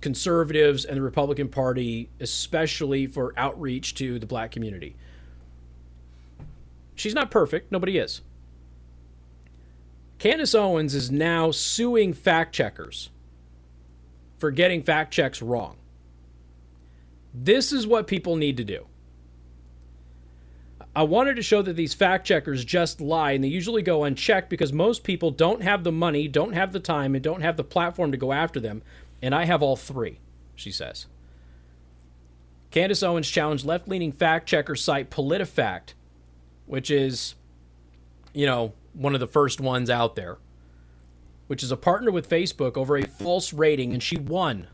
conservatives 0.00 0.84
and 0.84 0.98
the 0.98 1.02
Republican 1.02 1.48
Party, 1.48 2.10
especially 2.20 3.06
for 3.06 3.32
outreach 3.36 3.94
to 3.96 4.18
the 4.18 4.26
black 4.26 4.50
community. 4.50 4.96
She's 6.94 7.14
not 7.14 7.30
perfect, 7.30 7.72
nobody 7.72 7.98
is. 7.98 8.20
Candace 10.18 10.54
Owens 10.54 10.94
is 10.94 11.10
now 11.10 11.50
suing 11.50 12.12
fact 12.12 12.54
checkers 12.54 13.10
for 14.38 14.50
getting 14.50 14.82
fact 14.82 15.12
checks 15.12 15.42
wrong. 15.42 15.76
This 17.32 17.72
is 17.72 17.86
what 17.86 18.06
people 18.06 18.36
need 18.36 18.56
to 18.58 18.64
do. 18.64 18.86
I 20.96 21.02
wanted 21.02 21.34
to 21.36 21.42
show 21.42 21.60
that 21.62 21.74
these 21.74 21.92
fact 21.92 22.24
checkers 22.26 22.64
just 22.64 23.00
lie, 23.00 23.32
and 23.32 23.42
they 23.42 23.48
usually 23.48 23.82
go 23.82 24.04
unchecked 24.04 24.48
because 24.48 24.72
most 24.72 25.02
people 25.02 25.32
don't 25.32 25.62
have 25.62 25.82
the 25.82 25.90
money, 25.90 26.28
don't 26.28 26.52
have 26.52 26.72
the 26.72 26.80
time, 26.80 27.14
and 27.14 27.24
don't 27.24 27.42
have 27.42 27.56
the 27.56 27.64
platform 27.64 28.12
to 28.12 28.16
go 28.16 28.32
after 28.32 28.60
them. 28.60 28.82
And 29.20 29.34
I 29.34 29.44
have 29.44 29.62
all 29.62 29.76
three, 29.76 30.20
she 30.54 30.70
says. 30.70 31.06
Candace 32.70 33.02
Owens 33.02 33.28
challenged 33.28 33.64
left 33.64 33.88
leaning 33.88 34.12
fact 34.12 34.48
checker 34.48 34.76
site 34.76 35.10
PolitiFact, 35.10 35.94
which 36.66 36.90
is, 36.90 37.34
you 38.32 38.46
know, 38.46 38.72
one 38.92 39.14
of 39.14 39.20
the 39.20 39.26
first 39.26 39.60
ones 39.60 39.90
out 39.90 40.14
there, 40.14 40.38
which 41.48 41.62
is 41.64 41.72
a 41.72 41.76
partner 41.76 42.12
with 42.12 42.28
Facebook 42.28 42.76
over 42.76 42.96
a 42.96 43.06
false 43.06 43.52
rating, 43.52 43.92
and 43.92 44.02
she 44.02 44.16
won. 44.16 44.68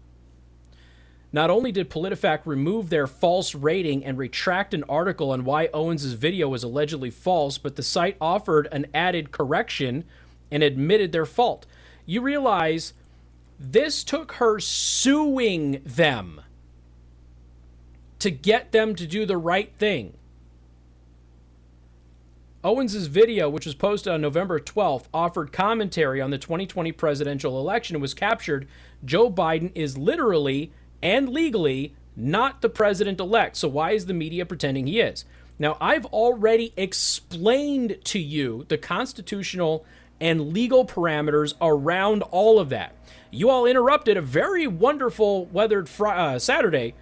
Not 1.33 1.51
only 1.51 1.71
did 1.71 1.91
PolitiFact 1.91 2.41
remove 2.45 2.91
their 2.91 3.07
false 3.07 3.55
rating 3.55 4.05
and 4.05 4.19
retract 4.19 4.75
an 4.75 4.85
article 4.89 5.31
on 5.31 5.45
why 5.45 5.69
Owens' 5.73 6.05
video 6.15 6.49
was 6.49 6.65
allegedly 6.65 7.11
false, 7.11 7.57
but 7.57 7.77
the 7.77 7.83
site 7.83 8.17
offered 8.21 8.67
an 8.73 8.87
added 8.93 9.31
correction 9.31 10.05
and 10.51 10.63
admitted 10.63 11.13
their 11.13 11.27
fault. 11.27 11.67
You 12.05 12.21
realize 12.21 12.95
this 13.61 14.03
took 14.03 14.33
her 14.33 14.59
suing 14.59 15.81
them 15.85 16.41
to 18.19 18.31
get 18.31 18.73
them 18.73 18.97
to 18.97 19.07
do 19.07 19.25
the 19.25 19.37
right 19.37 19.73
thing. 19.77 20.15
Owens' 22.63 23.07
video, 23.07 23.49
which 23.49 23.65
was 23.65 23.75
posted 23.75 24.13
on 24.13 24.21
November 24.21 24.61
12th, 24.61 25.05
offered 25.15 25.53
commentary 25.53 26.21
on 26.21 26.31
the 26.31 26.37
2020 26.37 26.93
presidential 26.93 27.59
election 27.59 27.97
and 27.97 28.03
was 28.03 28.13
captured. 28.13 28.69
Joe 29.03 29.31
Biden 29.31 29.73
is 29.75 29.97
literally 29.97 30.73
and 31.03 31.29
legally 31.29 31.95
not 32.17 32.61
the 32.61 32.69
president 32.69 33.21
elect. 33.21 33.57
So 33.57 33.69
why 33.69 33.93
is 33.93 34.07
the 34.07 34.15
media 34.15 34.45
pretending 34.45 34.87
he 34.87 35.01
is? 35.01 35.25
Now, 35.59 35.77
I've 35.81 36.07
already 36.07 36.73
explained 36.77 37.99
to 38.05 38.19
you 38.19 38.65
the 38.69 38.79
constitutional 38.79 39.85
and 40.21 40.53
legal 40.53 40.87
parameters 40.87 41.55
around 41.61 42.23
all 42.23 42.59
of 42.59 42.71
that. 42.71 42.95
You 43.31 43.51
all 43.51 43.67
interrupted 43.67 44.17
a 44.17 44.23
very 44.23 44.67
wonderful 44.67 45.47
weathered 45.47 45.89
fr- 45.89 46.09
uh, 46.09 46.39
Saturday 46.39 46.95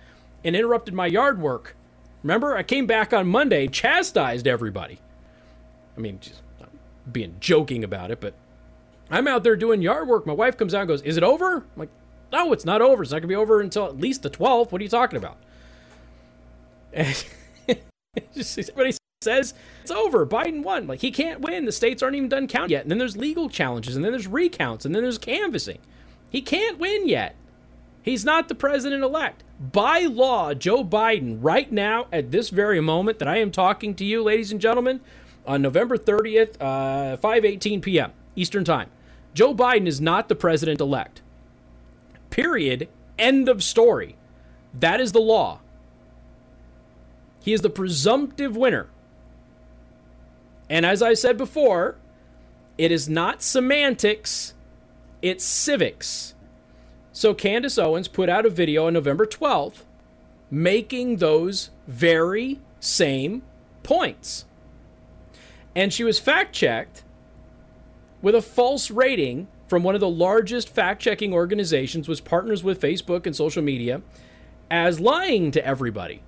and 0.44 0.54
interrupted 0.54 0.94
my 0.94 1.06
yard 1.06 1.40
work. 1.40 1.76
Remember, 2.22 2.56
I 2.56 2.62
came 2.62 2.86
back 2.86 3.12
on 3.12 3.28
Monday, 3.28 3.68
chastised 3.68 4.46
everybody. 4.46 4.98
I 5.96 6.00
mean, 6.00 6.18
just 6.20 6.42
being 7.10 7.36
joking 7.40 7.84
about 7.84 8.10
it, 8.10 8.20
but 8.20 8.34
I'm 9.10 9.26
out 9.26 9.44
there 9.44 9.56
doing 9.56 9.82
yard 9.82 10.08
work. 10.08 10.26
My 10.26 10.32
wife 10.32 10.56
comes 10.56 10.74
out 10.74 10.82
and 10.82 10.88
goes, 10.88 11.02
Is 11.02 11.16
it 11.16 11.22
over? 11.22 11.56
I'm 11.56 11.64
like, 11.76 11.90
No, 12.32 12.52
it's 12.52 12.64
not 12.64 12.82
over. 12.82 13.02
It's 13.02 13.12
not 13.12 13.16
going 13.16 13.22
to 13.22 13.28
be 13.28 13.36
over 13.36 13.60
until 13.60 13.86
at 13.86 13.98
least 13.98 14.22
the 14.22 14.30
12th. 14.30 14.70
What 14.72 14.80
are 14.80 14.84
you 14.84 14.90
talking 14.90 15.16
about? 15.16 15.38
And 16.92 17.24
just 18.34 18.58
everybody 18.58 18.96
says 19.22 19.54
it's 19.82 19.90
over. 19.90 20.26
Biden 20.26 20.62
won. 20.62 20.86
Like 20.86 21.00
he 21.00 21.10
can't 21.10 21.40
win. 21.40 21.64
The 21.64 21.72
states 21.72 22.02
aren't 22.02 22.16
even 22.16 22.28
done 22.28 22.46
counting 22.46 22.70
yet. 22.70 22.82
And 22.82 22.90
then 22.90 22.98
there's 22.98 23.16
legal 23.16 23.48
challenges, 23.48 23.96
and 23.96 24.04
then 24.04 24.12
there's 24.12 24.26
recounts, 24.26 24.84
and 24.84 24.94
then 24.94 25.02
there's 25.02 25.18
canvassing. 25.18 25.78
He 26.30 26.42
can't 26.42 26.78
win 26.78 27.08
yet. 27.08 27.34
He's 28.02 28.24
not 28.24 28.48
the 28.48 28.54
president 28.54 29.02
elect. 29.02 29.42
By 29.60 30.00
law, 30.00 30.54
Joe 30.54 30.84
Biden, 30.84 31.38
right 31.40 31.70
now, 31.70 32.06
at 32.12 32.30
this 32.30 32.50
very 32.50 32.80
moment 32.80 33.18
that 33.18 33.28
I 33.28 33.38
am 33.38 33.50
talking 33.50 33.94
to 33.96 34.04
you, 34.04 34.22
ladies 34.22 34.52
and 34.52 34.60
gentlemen, 34.60 35.00
on 35.46 35.62
November 35.62 35.98
30th, 35.98 36.56
uh, 36.60 37.16
5:18 37.16 37.82
p.m. 37.82 38.12
Eastern 38.36 38.64
Time, 38.64 38.88
Joe 39.34 39.54
Biden 39.54 39.86
is 39.86 40.00
not 40.00 40.28
the 40.28 40.36
president 40.36 40.80
elect. 40.80 41.22
Period. 42.38 42.88
End 43.18 43.48
of 43.48 43.64
story. 43.64 44.14
That 44.72 45.00
is 45.00 45.10
the 45.10 45.18
law. 45.18 45.58
He 47.40 47.52
is 47.52 47.62
the 47.62 47.68
presumptive 47.68 48.56
winner. 48.56 48.86
And 50.70 50.86
as 50.86 51.02
I 51.02 51.14
said 51.14 51.36
before, 51.36 51.96
it 52.76 52.92
is 52.92 53.08
not 53.08 53.42
semantics, 53.42 54.54
it's 55.20 55.44
civics. 55.44 56.36
So 57.10 57.34
Candace 57.34 57.76
Owens 57.76 58.06
put 58.06 58.28
out 58.28 58.46
a 58.46 58.50
video 58.50 58.86
on 58.86 58.92
November 58.92 59.26
12th 59.26 59.82
making 60.48 61.16
those 61.16 61.70
very 61.88 62.60
same 62.78 63.42
points. 63.82 64.44
And 65.74 65.92
she 65.92 66.04
was 66.04 66.20
fact 66.20 66.54
checked 66.54 67.02
with 68.22 68.36
a 68.36 68.42
false 68.42 68.92
rating 68.92 69.48
from 69.68 69.82
one 69.82 69.94
of 69.94 70.00
the 70.00 70.08
largest 70.08 70.68
fact 70.68 71.00
checking 71.02 71.32
organizations, 71.32 72.08
which 72.08 72.24
partners 72.24 72.64
with 72.64 72.80
Facebook 72.80 73.26
and 73.26 73.36
social 73.36 73.62
media, 73.62 74.02
as 74.70 74.98
lying 74.98 75.50
to 75.50 75.64
everybody. 75.64 76.22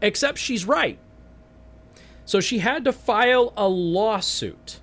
Except 0.00 0.38
she's 0.38 0.66
right. 0.66 0.98
So 2.26 2.40
she 2.40 2.58
had 2.58 2.84
to 2.84 2.92
file 2.92 3.52
a 3.56 3.68
lawsuit 3.68 4.80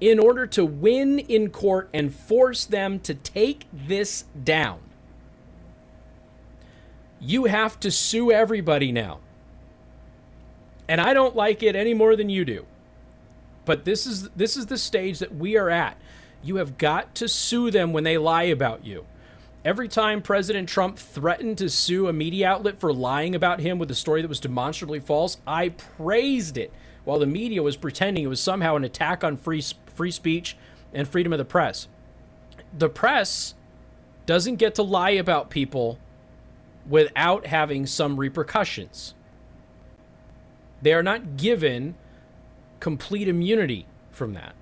in 0.00 0.18
order 0.18 0.46
to 0.46 0.64
win 0.64 1.18
in 1.18 1.50
court 1.50 1.88
and 1.92 2.14
force 2.14 2.64
them 2.64 3.00
to 3.00 3.14
take 3.14 3.66
this 3.72 4.24
down. 4.44 4.80
You 7.20 7.46
have 7.46 7.80
to 7.80 7.90
sue 7.90 8.30
everybody 8.30 8.92
now. 8.92 9.18
And 10.86 11.00
I 11.00 11.14
don't 11.14 11.34
like 11.34 11.62
it 11.62 11.74
any 11.74 11.94
more 11.94 12.14
than 12.14 12.30
you 12.30 12.44
do. 12.44 12.64
But 13.68 13.84
this 13.84 14.06
is 14.06 14.30
this 14.30 14.56
is 14.56 14.64
the 14.64 14.78
stage 14.78 15.18
that 15.18 15.34
we 15.34 15.58
are 15.58 15.68
at. 15.68 15.98
You 16.42 16.56
have 16.56 16.78
got 16.78 17.14
to 17.16 17.28
sue 17.28 17.70
them 17.70 17.92
when 17.92 18.02
they 18.02 18.16
lie 18.16 18.44
about 18.44 18.86
you. 18.86 19.04
Every 19.62 19.88
time 19.88 20.22
President 20.22 20.70
Trump 20.70 20.96
threatened 20.96 21.58
to 21.58 21.68
sue 21.68 22.08
a 22.08 22.12
media 22.14 22.48
outlet 22.48 22.80
for 22.80 22.94
lying 22.94 23.34
about 23.34 23.60
him 23.60 23.78
with 23.78 23.90
a 23.90 23.94
story 23.94 24.22
that 24.22 24.28
was 24.28 24.40
demonstrably 24.40 25.00
false, 25.00 25.36
I 25.46 25.68
praised 25.68 26.56
it 26.56 26.72
while 27.04 27.18
the 27.18 27.26
media 27.26 27.62
was 27.62 27.76
pretending 27.76 28.24
it 28.24 28.28
was 28.28 28.40
somehow 28.40 28.74
an 28.74 28.84
attack 28.84 29.22
on 29.22 29.36
free 29.36 29.62
free 29.94 30.12
speech 30.12 30.56
and 30.94 31.06
freedom 31.06 31.34
of 31.34 31.38
the 31.38 31.44
press. 31.44 31.88
The 32.72 32.88
press 32.88 33.54
doesn't 34.24 34.56
get 34.56 34.76
to 34.76 34.82
lie 34.82 35.10
about 35.10 35.50
people 35.50 35.98
without 36.88 37.44
having 37.44 37.84
some 37.84 38.18
repercussions. 38.18 39.12
They 40.80 40.94
are 40.94 41.02
not 41.02 41.36
given 41.36 41.96
complete 42.80 43.28
immunity 43.28 43.86
from 44.10 44.34
that. 44.34 44.54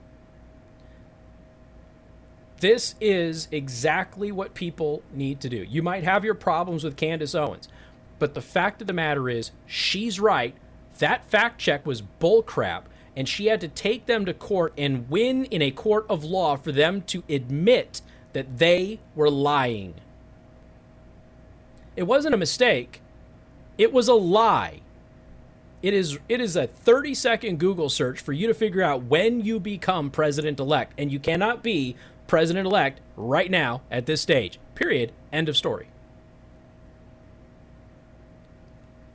This 2.60 2.94
is 3.00 3.48
exactly 3.52 4.32
what 4.32 4.54
people 4.54 5.02
need 5.12 5.40
to 5.40 5.48
do. 5.48 5.58
You 5.58 5.82
might 5.82 6.04
have 6.04 6.24
your 6.24 6.34
problems 6.34 6.84
with 6.84 6.96
Candace 6.96 7.34
Owens, 7.34 7.68
but 8.18 8.34
the 8.34 8.40
fact 8.40 8.80
of 8.80 8.86
the 8.86 8.94
matter 8.94 9.28
is, 9.28 9.50
she's 9.66 10.18
right. 10.18 10.54
That 10.98 11.28
fact 11.30 11.60
check 11.60 11.84
was 11.84 12.02
bullcrap, 12.02 12.84
and 13.14 13.28
she 13.28 13.46
had 13.46 13.60
to 13.60 13.68
take 13.68 14.06
them 14.06 14.24
to 14.24 14.32
court 14.32 14.72
and 14.78 15.08
win 15.10 15.44
in 15.46 15.60
a 15.60 15.70
court 15.70 16.06
of 16.08 16.24
law 16.24 16.56
for 16.56 16.72
them 16.72 17.02
to 17.02 17.22
admit 17.28 18.00
that 18.32 18.58
they 18.58 19.00
were 19.14 19.30
lying. 19.30 19.94
It 21.94 22.04
wasn't 22.04 22.34
a 22.34 22.38
mistake, 22.38 23.02
it 23.76 23.92
was 23.92 24.08
a 24.08 24.14
lie. 24.14 24.80
It 25.86 25.94
is 25.94 26.18
it 26.28 26.40
is 26.40 26.56
a 26.56 26.66
30 26.66 27.14
second 27.14 27.60
Google 27.60 27.88
search 27.88 28.18
for 28.18 28.32
you 28.32 28.48
to 28.48 28.54
figure 28.54 28.82
out 28.82 29.04
when 29.04 29.40
you 29.40 29.60
become 29.60 30.10
president 30.10 30.58
elect 30.58 30.94
and 30.98 31.12
you 31.12 31.20
cannot 31.20 31.62
be 31.62 31.94
president 32.26 32.66
elect 32.66 33.00
right 33.14 33.48
now 33.48 33.82
at 33.88 34.04
this 34.04 34.20
stage. 34.20 34.58
Period. 34.74 35.12
End 35.32 35.48
of 35.48 35.56
story. 35.56 35.86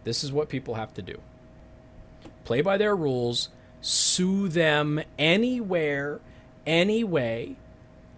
This 0.06 0.24
is 0.24 0.32
what 0.32 0.48
people 0.48 0.76
have 0.76 0.94
to 0.94 1.02
do 1.02 1.20
play 2.46 2.62
by 2.62 2.78
their 2.78 2.96
rules, 2.96 3.50
sue 3.82 4.48
them 4.48 5.02
anywhere, 5.20 6.22
anyway, 6.66 7.58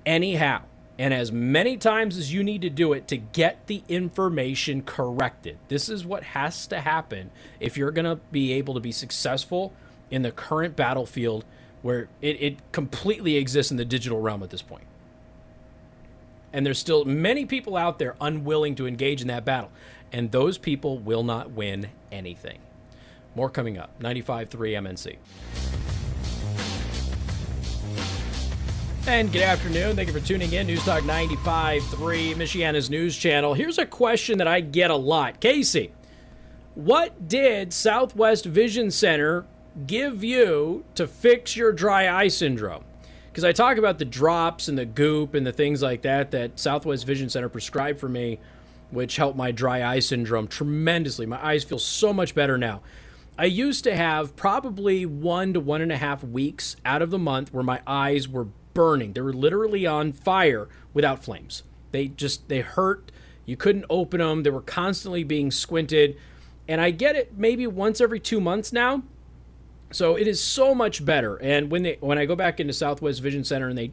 anyhow. 0.05 0.62
And 1.00 1.13
as 1.13 1.31
many 1.31 1.77
times 1.77 2.17
as 2.17 2.31
you 2.31 2.43
need 2.43 2.62
to 2.62 2.69
do 2.69 2.93
it 2.93 3.07
to 3.07 3.17
get 3.17 3.65
the 3.67 3.83
information 3.89 4.83
corrected. 4.83 5.57
This 5.67 5.89
is 5.89 6.05
what 6.05 6.23
has 6.23 6.67
to 6.67 6.81
happen 6.81 7.31
if 7.59 7.77
you're 7.77 7.91
going 7.91 8.05
to 8.05 8.19
be 8.31 8.53
able 8.53 8.75
to 8.75 8.79
be 8.79 8.91
successful 8.91 9.73
in 10.12 10.21
the 10.21 10.31
current 10.31 10.75
battlefield 10.75 11.45
where 11.81 12.09
it, 12.21 12.41
it 12.41 12.71
completely 12.71 13.35
exists 13.38 13.71
in 13.71 13.77
the 13.77 13.85
digital 13.85 14.21
realm 14.21 14.43
at 14.43 14.51
this 14.51 14.62
point. 14.62 14.85
And 16.53 16.63
there's 16.65 16.77
still 16.77 17.03
many 17.03 17.45
people 17.45 17.75
out 17.75 17.97
there 17.97 18.15
unwilling 18.21 18.75
to 18.75 18.85
engage 18.85 19.21
in 19.21 19.27
that 19.27 19.43
battle. 19.43 19.71
And 20.12 20.31
those 20.31 20.59
people 20.59 21.00
will 21.00 21.23
not 21.23 21.51
win 21.51 21.88
anything. 22.12 22.59
More 23.35 23.50
coming 23.50 23.79
up. 23.79 24.00
95.3 24.00 24.47
MNC. 24.50 25.92
And 29.05 29.33
good 29.33 29.41
afternoon. 29.41 29.98
Thank 29.98 30.07
you 30.07 30.13
for 30.17 30.25
tuning 30.25 30.53
in. 30.53 30.65
News 30.65 30.86
Talk 30.86 31.03
95.3, 31.03 32.36
Michiana's 32.36 32.89
news 32.89 33.17
channel. 33.17 33.53
Here's 33.53 33.77
a 33.77 33.86
question 33.86 34.38
that 34.38 34.48
I 34.48 34.62
get 34.62 34.91
a 34.91 34.95
lot. 34.95 35.41
Casey, 35.41 35.91
what 36.74 37.27
did 37.27 37.74
Southwest 37.74 38.45
Vision 38.45 38.89
Center 38.89 39.45
give 39.86 40.24
you 40.24 40.86
to 40.95 41.05
fix 41.05 41.57
your 41.57 41.74
dry 41.74 42.07
eye 42.07 42.29
syndrome? 42.29 42.86
Because 43.27 43.43
I 43.43 43.51
talk 43.51 43.77
about 43.77 44.00
the 44.00 44.05
drops 44.05 44.69
and 44.69 44.77
the 44.77 44.86
goop 44.86 45.33
and 45.33 45.45
the 45.45 45.51
things 45.51 45.81
like 45.81 46.03
that 46.03 46.31
that 46.31 46.57
Southwest 46.57 47.05
Vision 47.05 47.27
Center 47.27 47.50
prescribed 47.50 48.00
for 48.00 48.07
me, 48.07 48.39
which 48.89 49.17
helped 49.17 49.36
my 49.36 49.51
dry 49.51 49.83
eye 49.83 50.00
syndrome 50.00 50.48
tremendously. 50.48 51.25
My 51.25 51.45
eyes 51.45 51.65
feel 51.65 51.77
so 51.77 52.13
much 52.13 52.33
better 52.33 52.57
now. 52.57 52.81
I 53.38 53.45
used 53.45 53.83
to 53.83 53.95
have 53.98 54.38
probably 54.38 55.05
one 55.05 55.53
to 55.53 55.60
one 55.60 55.81
and 55.81 55.91
a 55.91 55.98
half 55.98 56.24
weeks 56.24 56.77
out 56.86 57.01
of 57.01 57.10
the 57.10 57.19
month 57.19 57.53
where 57.53 57.63
my 57.63 57.81
eyes 57.86 58.29
were 58.29 58.48
burning. 58.73 59.13
They 59.13 59.21
were 59.21 59.33
literally 59.33 59.85
on 59.85 60.11
fire 60.11 60.67
without 60.93 61.23
flames. 61.23 61.63
They 61.91 62.07
just, 62.07 62.47
they 62.49 62.61
hurt. 62.61 63.11
You 63.45 63.57
couldn't 63.57 63.85
open 63.89 64.19
them. 64.19 64.43
They 64.43 64.49
were 64.49 64.61
constantly 64.61 65.23
being 65.23 65.51
squinted. 65.51 66.17
And 66.67 66.79
I 66.79 66.91
get 66.91 67.15
it 67.15 67.37
maybe 67.37 67.67
once 67.67 67.99
every 67.99 68.19
two 68.19 68.39
months 68.39 68.71
now. 68.71 69.03
So 69.91 70.15
it 70.15 70.27
is 70.27 70.41
so 70.41 70.73
much 70.73 71.05
better. 71.05 71.35
And 71.37 71.69
when 71.69 71.83
they 71.83 71.97
when 71.99 72.17
I 72.17 72.25
go 72.25 72.35
back 72.35 72.59
into 72.59 72.73
Southwest 72.73 73.21
Vision 73.21 73.43
Center 73.43 73.69
and 73.69 73.77
they 73.77 73.91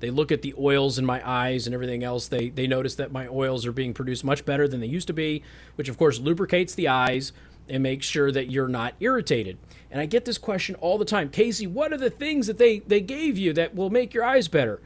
they 0.00 0.10
look 0.10 0.32
at 0.32 0.42
the 0.42 0.54
oils 0.58 0.98
in 0.98 1.04
my 1.04 1.22
eyes 1.28 1.66
and 1.66 1.74
everything 1.74 2.02
else, 2.02 2.26
they 2.26 2.48
they 2.48 2.66
notice 2.66 2.94
that 2.94 3.12
my 3.12 3.28
oils 3.28 3.66
are 3.66 3.72
being 3.72 3.92
produced 3.92 4.24
much 4.24 4.46
better 4.46 4.66
than 4.66 4.80
they 4.80 4.86
used 4.86 5.08
to 5.08 5.12
be, 5.12 5.42
which 5.74 5.90
of 5.90 5.98
course 5.98 6.18
lubricates 6.18 6.74
the 6.74 6.88
eyes 6.88 7.32
and 7.68 7.82
make 7.82 8.02
sure 8.02 8.32
that 8.32 8.50
you're 8.50 8.68
not 8.68 8.94
irritated. 9.00 9.58
And 9.90 10.00
I 10.00 10.06
get 10.06 10.24
this 10.24 10.38
question 10.38 10.74
all 10.76 10.98
the 10.98 11.04
time. 11.04 11.28
Casey, 11.28 11.66
what 11.66 11.92
are 11.92 11.98
the 11.98 12.10
things 12.10 12.46
that 12.46 12.58
they 12.58 12.80
they 12.80 13.00
gave 13.00 13.38
you 13.38 13.52
that 13.54 13.74
will 13.74 13.90
make 13.90 14.14
your 14.14 14.24
eyes 14.24 14.48
better? 14.48 14.80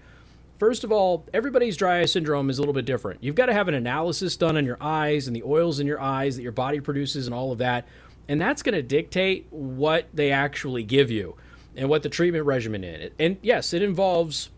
First 0.59 0.85
of 0.85 0.91
all, 0.91 1.27
everybody's 1.35 1.77
dry 1.77 2.01
eye 2.01 2.07
syndrome 2.07 2.49
is 2.49 2.59
a 2.59 2.63
little 2.63 2.73
bit 2.73 2.87
different. 2.87 3.23
You've 3.23 3.35
got 3.35 3.47
to 3.47 3.53
have 3.53 3.69
an 3.69 3.75
analysis 3.75 4.37
done 4.37 4.57
on 4.57 4.65
your 4.65 4.79
eyes 4.81 5.27
and 5.27 5.37
the 5.37 5.43
oils 5.43 5.81
in 5.81 5.87
your 5.87 6.01
eyes 6.01 6.37
that 6.37 6.43
your 6.43 6.53
body 6.53 6.81
produces 6.81 7.27
and 7.27 7.35
all 7.35 7.53
of 7.53 7.59
that 7.59 7.87
and 8.29 8.41
that's 8.41 8.63
going 8.63 8.75
to 8.75 8.83
dictate 8.83 9.47
what 9.51 10.09
they 10.13 10.33
actually 10.33 10.83
give 10.83 11.11
you 11.11 11.37
and 11.77 11.89
what 11.89 12.03
the 12.03 12.09
treatment 12.09 12.45
regimen 12.45 12.83
is. 12.85 13.13
And 13.19 13.37
yes, 13.43 13.73
it 13.73 13.83
involves 13.83 14.51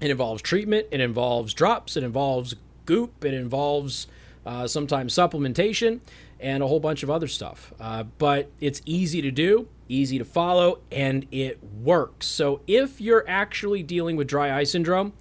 it 0.00 0.10
involves 0.10 0.42
treatment, 0.42 0.88
it 0.90 1.00
involves 1.00 1.54
drops, 1.54 1.96
it 1.96 2.02
involves 2.02 2.56
goop, 2.86 3.24
it 3.24 3.34
involves 3.34 4.08
uh, 4.44 4.66
sometimes 4.66 5.14
supplementation, 5.14 6.00
and 6.42 6.62
a 6.62 6.66
whole 6.66 6.80
bunch 6.80 7.02
of 7.02 7.10
other 7.10 7.28
stuff. 7.28 7.72
Uh, 7.80 8.02
but 8.18 8.50
it's 8.60 8.82
easy 8.84 9.22
to 9.22 9.30
do, 9.30 9.68
easy 9.88 10.18
to 10.18 10.24
follow, 10.24 10.80
and 10.90 11.26
it 11.30 11.62
works. 11.62 12.26
So 12.26 12.60
if 12.66 13.00
you're 13.00 13.24
actually 13.28 13.82
dealing 13.82 14.16
with 14.16 14.26
dry 14.26 14.54
eye 14.54 14.64
syndrome, 14.64 15.12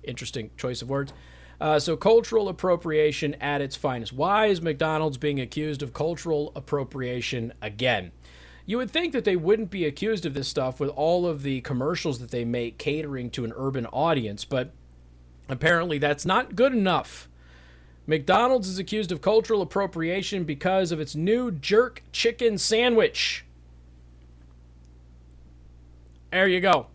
Interesting 0.03 0.51
choice 0.57 0.83
of 0.83 0.89
words. 0.89 1.11
Uh, 1.59 1.79
so, 1.79 1.95
cultural 1.95 2.49
appropriation 2.49 3.33
at 3.35 3.61
its 3.61 3.75
finest. 3.75 4.13
Why 4.13 4.47
is 4.47 4.61
McDonald's 4.61 5.17
being 5.17 5.39
accused 5.39 5.81
of 5.81 5.93
cultural 5.93 6.51
appropriation 6.55 7.53
again? 7.61 8.11
You 8.67 8.77
would 8.77 8.91
think 8.91 9.13
that 9.13 9.25
they 9.25 9.35
wouldn't 9.35 9.71
be 9.71 9.85
accused 9.85 10.25
of 10.25 10.33
this 10.33 10.47
stuff 10.47 10.79
with 10.79 10.89
all 10.89 11.25
of 11.25 11.43
the 11.43 11.61
commercials 11.61 12.19
that 12.19 12.31
they 12.31 12.45
make 12.45 12.77
catering 12.77 13.29
to 13.31 13.45
an 13.45 13.53
urban 13.55 13.85
audience, 13.87 14.43
but 14.43 14.71
apparently 15.47 15.97
that's 15.97 16.25
not 16.25 16.55
good 16.55 16.73
enough. 16.73 17.29
McDonald's 18.07 18.67
is 18.67 18.77
accused 18.77 19.11
of 19.11 19.21
cultural 19.21 19.61
appropriation 19.61 20.43
because 20.43 20.91
of 20.91 20.99
its 20.99 21.15
new 21.15 21.51
jerk 21.51 22.03
chicken 22.11 22.57
sandwich. 22.57 23.45
There 26.31 26.47
you 26.47 26.59
go. 26.59 26.87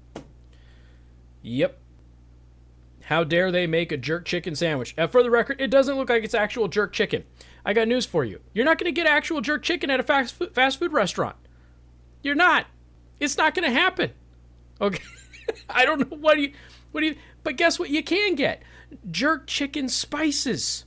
Yep. 1.42 1.78
How 3.04 3.24
dare 3.24 3.50
they 3.50 3.66
make 3.66 3.90
a 3.90 3.96
jerk 3.96 4.24
chicken 4.24 4.54
sandwich? 4.54 4.94
Uh, 4.96 5.08
for 5.08 5.22
the 5.22 5.30
record, 5.30 5.60
it 5.60 5.70
doesn't 5.70 5.96
look 5.96 6.10
like 6.10 6.22
it's 6.22 6.34
actual 6.34 6.68
jerk 6.68 6.92
chicken. 6.92 7.24
I 7.64 7.72
got 7.72 7.88
news 7.88 8.06
for 8.06 8.24
you. 8.24 8.40
You're 8.54 8.64
not 8.64 8.78
going 8.78 8.92
to 8.92 8.98
get 8.98 9.06
actual 9.06 9.40
jerk 9.40 9.62
chicken 9.62 9.90
at 9.90 9.98
a 9.98 10.02
fast 10.02 10.34
food, 10.34 10.54
fast 10.54 10.78
food 10.78 10.92
restaurant. 10.92 11.36
You're 12.22 12.34
not. 12.34 12.66
It's 13.18 13.36
not 13.36 13.54
going 13.54 13.68
to 13.68 13.74
happen. 13.76 14.12
Okay. 14.80 15.02
I 15.68 15.84
don't 15.84 16.00
know 16.10 16.16
what 16.16 16.36
do 16.36 16.42
you 16.42 16.52
what 16.92 17.00
do 17.00 17.08
you 17.08 17.16
but 17.42 17.56
guess 17.56 17.78
what 17.78 17.90
you 17.90 18.02
can 18.02 18.34
get? 18.34 18.62
Jerk 19.10 19.46
chicken 19.46 19.88
spices. 19.88 20.84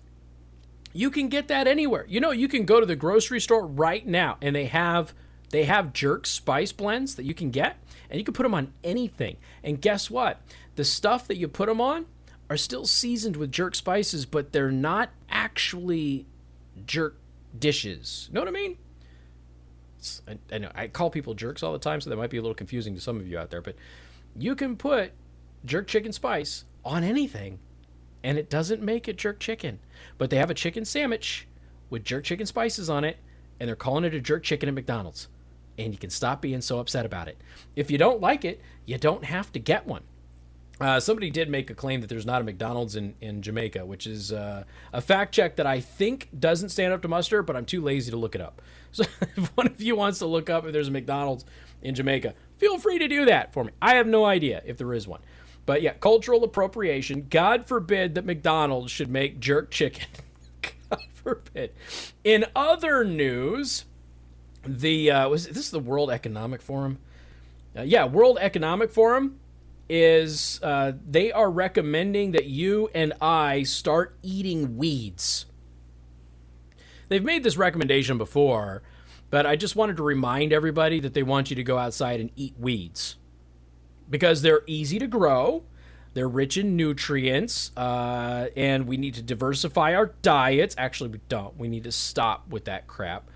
You 0.93 1.09
can 1.09 1.27
get 1.27 1.47
that 1.47 1.67
anywhere. 1.67 2.05
You 2.07 2.19
know, 2.19 2.31
you 2.31 2.47
can 2.47 2.65
go 2.65 2.79
to 2.79 2.85
the 2.85 2.95
grocery 2.95 3.41
store 3.41 3.65
right 3.65 4.05
now 4.05 4.38
and 4.41 4.55
they 4.55 4.65
have 4.65 5.13
they 5.50 5.65
have 5.65 5.93
jerk 5.93 6.25
spice 6.25 6.71
blends 6.71 7.15
that 7.15 7.25
you 7.25 7.33
can 7.33 7.51
get 7.51 7.77
and 8.09 8.19
you 8.19 8.23
can 8.23 8.33
put 8.33 8.43
them 8.43 8.53
on 8.53 8.73
anything. 8.83 9.38
And 9.63 9.81
guess 9.81 10.09
what? 10.09 10.41
The 10.75 10.83
stuff 10.83 11.27
that 11.27 11.38
you 11.38 11.47
put 11.47 11.67
them 11.67 11.81
on 11.81 12.05
are 12.50 12.57
still 12.57 12.85
seasoned 12.85 13.35
with 13.35 13.51
jerk 13.51 13.75
spices, 13.75 14.25
but 14.25 14.51
they're 14.51 14.71
not 14.71 15.09
actually 15.29 16.25
jerk 16.85 17.18
dishes. 17.57 18.29
Know 18.31 18.41
what 18.41 18.48
I 18.48 18.51
mean? 18.51 18.77
I, 20.27 20.37
I 20.51 20.57
know 20.57 20.72
I 20.75 20.87
call 20.87 21.09
people 21.09 21.33
jerks 21.33 21.63
all 21.63 21.74
the 21.74 21.79
time, 21.79 22.01
so 22.01 22.09
that 22.09 22.18
might 22.18 22.29
be 22.29 22.37
a 22.37 22.41
little 22.41 22.55
confusing 22.55 22.94
to 22.96 23.01
some 23.01 23.20
of 23.20 23.27
you 23.27 23.37
out 23.37 23.50
there, 23.50 23.61
but 23.61 23.75
you 24.35 24.55
can 24.55 24.75
put 24.75 25.11
jerk 25.65 25.87
chicken 25.87 26.11
spice 26.11 26.65
on 26.83 27.03
anything 27.03 27.59
and 28.24 28.37
it 28.37 28.50
doesn't 28.50 28.81
make 28.81 29.07
it 29.07 29.18
jerk 29.18 29.39
chicken. 29.39 29.79
But 30.18 30.29
they 30.29 30.37
have 30.37 30.50
a 30.50 30.55
chicken 30.55 30.85
sandwich 30.85 31.48
with 31.89 32.03
jerk 32.03 32.24
chicken 32.24 32.46
spices 32.46 32.89
on 32.89 33.03
it, 33.03 33.18
and 33.59 33.68
they're 33.68 33.75
calling 33.75 34.03
it 34.03 34.13
a 34.13 34.20
jerk 34.20 34.44
chicken 34.44 34.70
at 34.70 34.75
McDonald's. 34.75 35.27
And 35.77 35.92
you 35.92 36.00
can 36.00 36.09
stop 36.09 36.42
being 36.42 36.61
so 36.61 36.79
upset 36.79 37.05
about 37.05 37.27
it. 37.27 37.37
If 37.75 37.89
you 37.89 37.98
don't 37.98 38.22
like 38.22 38.46
it, 38.46 38.61
you 38.85 38.98
don't 38.98 39.25
have 39.25 39.51
to 39.53 39.59
get 39.59 39.87
one. 39.87 40.03
Uh, 40.81 41.00
somebody 41.00 41.29
did 41.29 41.50
make 41.50 41.70
a 41.70 41.75
claim 41.75 42.01
that 42.01 42.07
there's 42.07 42.25
not 42.25 42.42
a 42.42 42.44
McDonald's 42.44 42.96
in, 42.96 43.13
in 43.22 43.42
Jamaica, 43.42 43.85
which 43.85 44.07
is 44.07 44.33
uh, 44.33 44.63
a 44.92 45.01
fact 45.01 45.33
check 45.33 45.55
that 45.55 45.68
I 45.68 45.79
think 45.79 46.29
doesn't 46.37 46.70
stand 46.70 46.94
up 46.94 47.01
to 47.03 47.07
muster, 47.07 47.44
but 47.44 47.55
I'm 47.55 47.66
too 47.66 47.81
lazy 47.81 48.11
to 48.11 48.18
look 48.18 48.35
it 48.35 48.42
up. 48.42 48.61
So 48.94 49.05
if 49.22 49.48
one 49.57 49.66
of 49.66 49.81
you 49.81 49.96
wants 49.96 50.20
to 50.20 50.27
look 50.27 50.51
up 50.51 50.68
if 50.68 50.72
there's 50.72 50.89
a 50.89 50.92
McDonald's 50.92 51.46
in 51.81 51.96
Jamaica, 51.96 52.35
feel 52.59 52.77
free 52.77 53.00
to 53.00 53.07
do 53.07 53.25
that 53.25 53.51
for 53.51 53.63
me. 53.63 53.72
I 53.81 53.96
have 53.96 54.05
no 54.05 54.24
idea 54.24 54.61
if 54.68 54.77
there 54.77 54.94
is 54.94 55.07
one. 55.07 55.22
But 55.65 55.81
yeah, 55.81 55.93
cultural 55.93 56.43
appropriation. 56.43 57.27
God 57.29 57.65
forbid 57.65 58.15
that 58.15 58.25
McDonald's 58.25 58.91
should 58.91 59.09
make 59.09 59.39
jerk 59.39 59.71
chicken. 59.71 60.07
God 60.89 61.01
forbid. 61.13 61.71
In 62.23 62.45
other 62.55 63.03
news, 63.05 63.85
the 64.65 65.11
uh, 65.11 65.29
was 65.29 65.47
this 65.47 65.57
is 65.57 65.71
the 65.71 65.79
World 65.79 66.09
Economic 66.09 66.61
Forum? 66.61 66.99
Uh, 67.75 67.81
yeah, 67.81 68.05
World 68.05 68.37
Economic 68.41 68.91
Forum 68.91 69.39
is 69.89 70.59
uh, 70.63 70.93
they 71.09 71.31
are 71.31 71.49
recommending 71.49 72.31
that 72.31 72.45
you 72.45 72.89
and 72.93 73.13
I 73.21 73.63
start 73.63 74.15
eating 74.21 74.77
weeds. 74.77 75.45
They've 77.07 77.23
made 77.23 77.43
this 77.43 77.57
recommendation 77.57 78.17
before, 78.17 78.81
but 79.29 79.45
I 79.45 79.55
just 79.55 79.75
wanted 79.75 79.97
to 79.97 80.03
remind 80.03 80.51
everybody 80.51 80.99
that 80.99 81.13
they 81.13 81.23
want 81.23 81.49
you 81.49 81.55
to 81.55 81.63
go 81.63 81.77
outside 81.77 82.19
and 82.19 82.31
eat 82.35 82.55
weeds 82.57 83.17
because 84.09 84.42
they're 84.42 84.63
easy 84.68 85.00
to 85.00 85.07
grow. 85.07 85.63
They're 86.13 86.27
rich 86.27 86.57
in 86.57 86.75
nutrients, 86.75 87.72
uh, 87.75 88.48
and 88.55 88.87
we 88.87 88.98
need 88.98 89.16
to 89.16 89.24
diversify 89.24 89.96
our 89.96 90.13
diets. 90.22 90.75
Actually, 90.77 91.09
we 91.09 91.20
don't. 91.27 91.57
We 91.57 91.68
need 91.68 91.85
to 91.85 91.92
stop 91.92 92.48
with 92.50 92.66
that 92.66 92.85
crap. 92.85 93.29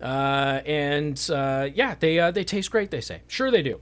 Uh, 0.00 0.60
and 0.66 1.30
uh, 1.32 1.68
yeah, 1.72 1.94
they 1.98 2.18
uh, 2.18 2.30
they 2.32 2.42
taste 2.44 2.70
great. 2.70 2.90
They 2.90 3.00
say, 3.00 3.22
sure 3.28 3.50
they 3.50 3.62
do. 3.62 3.80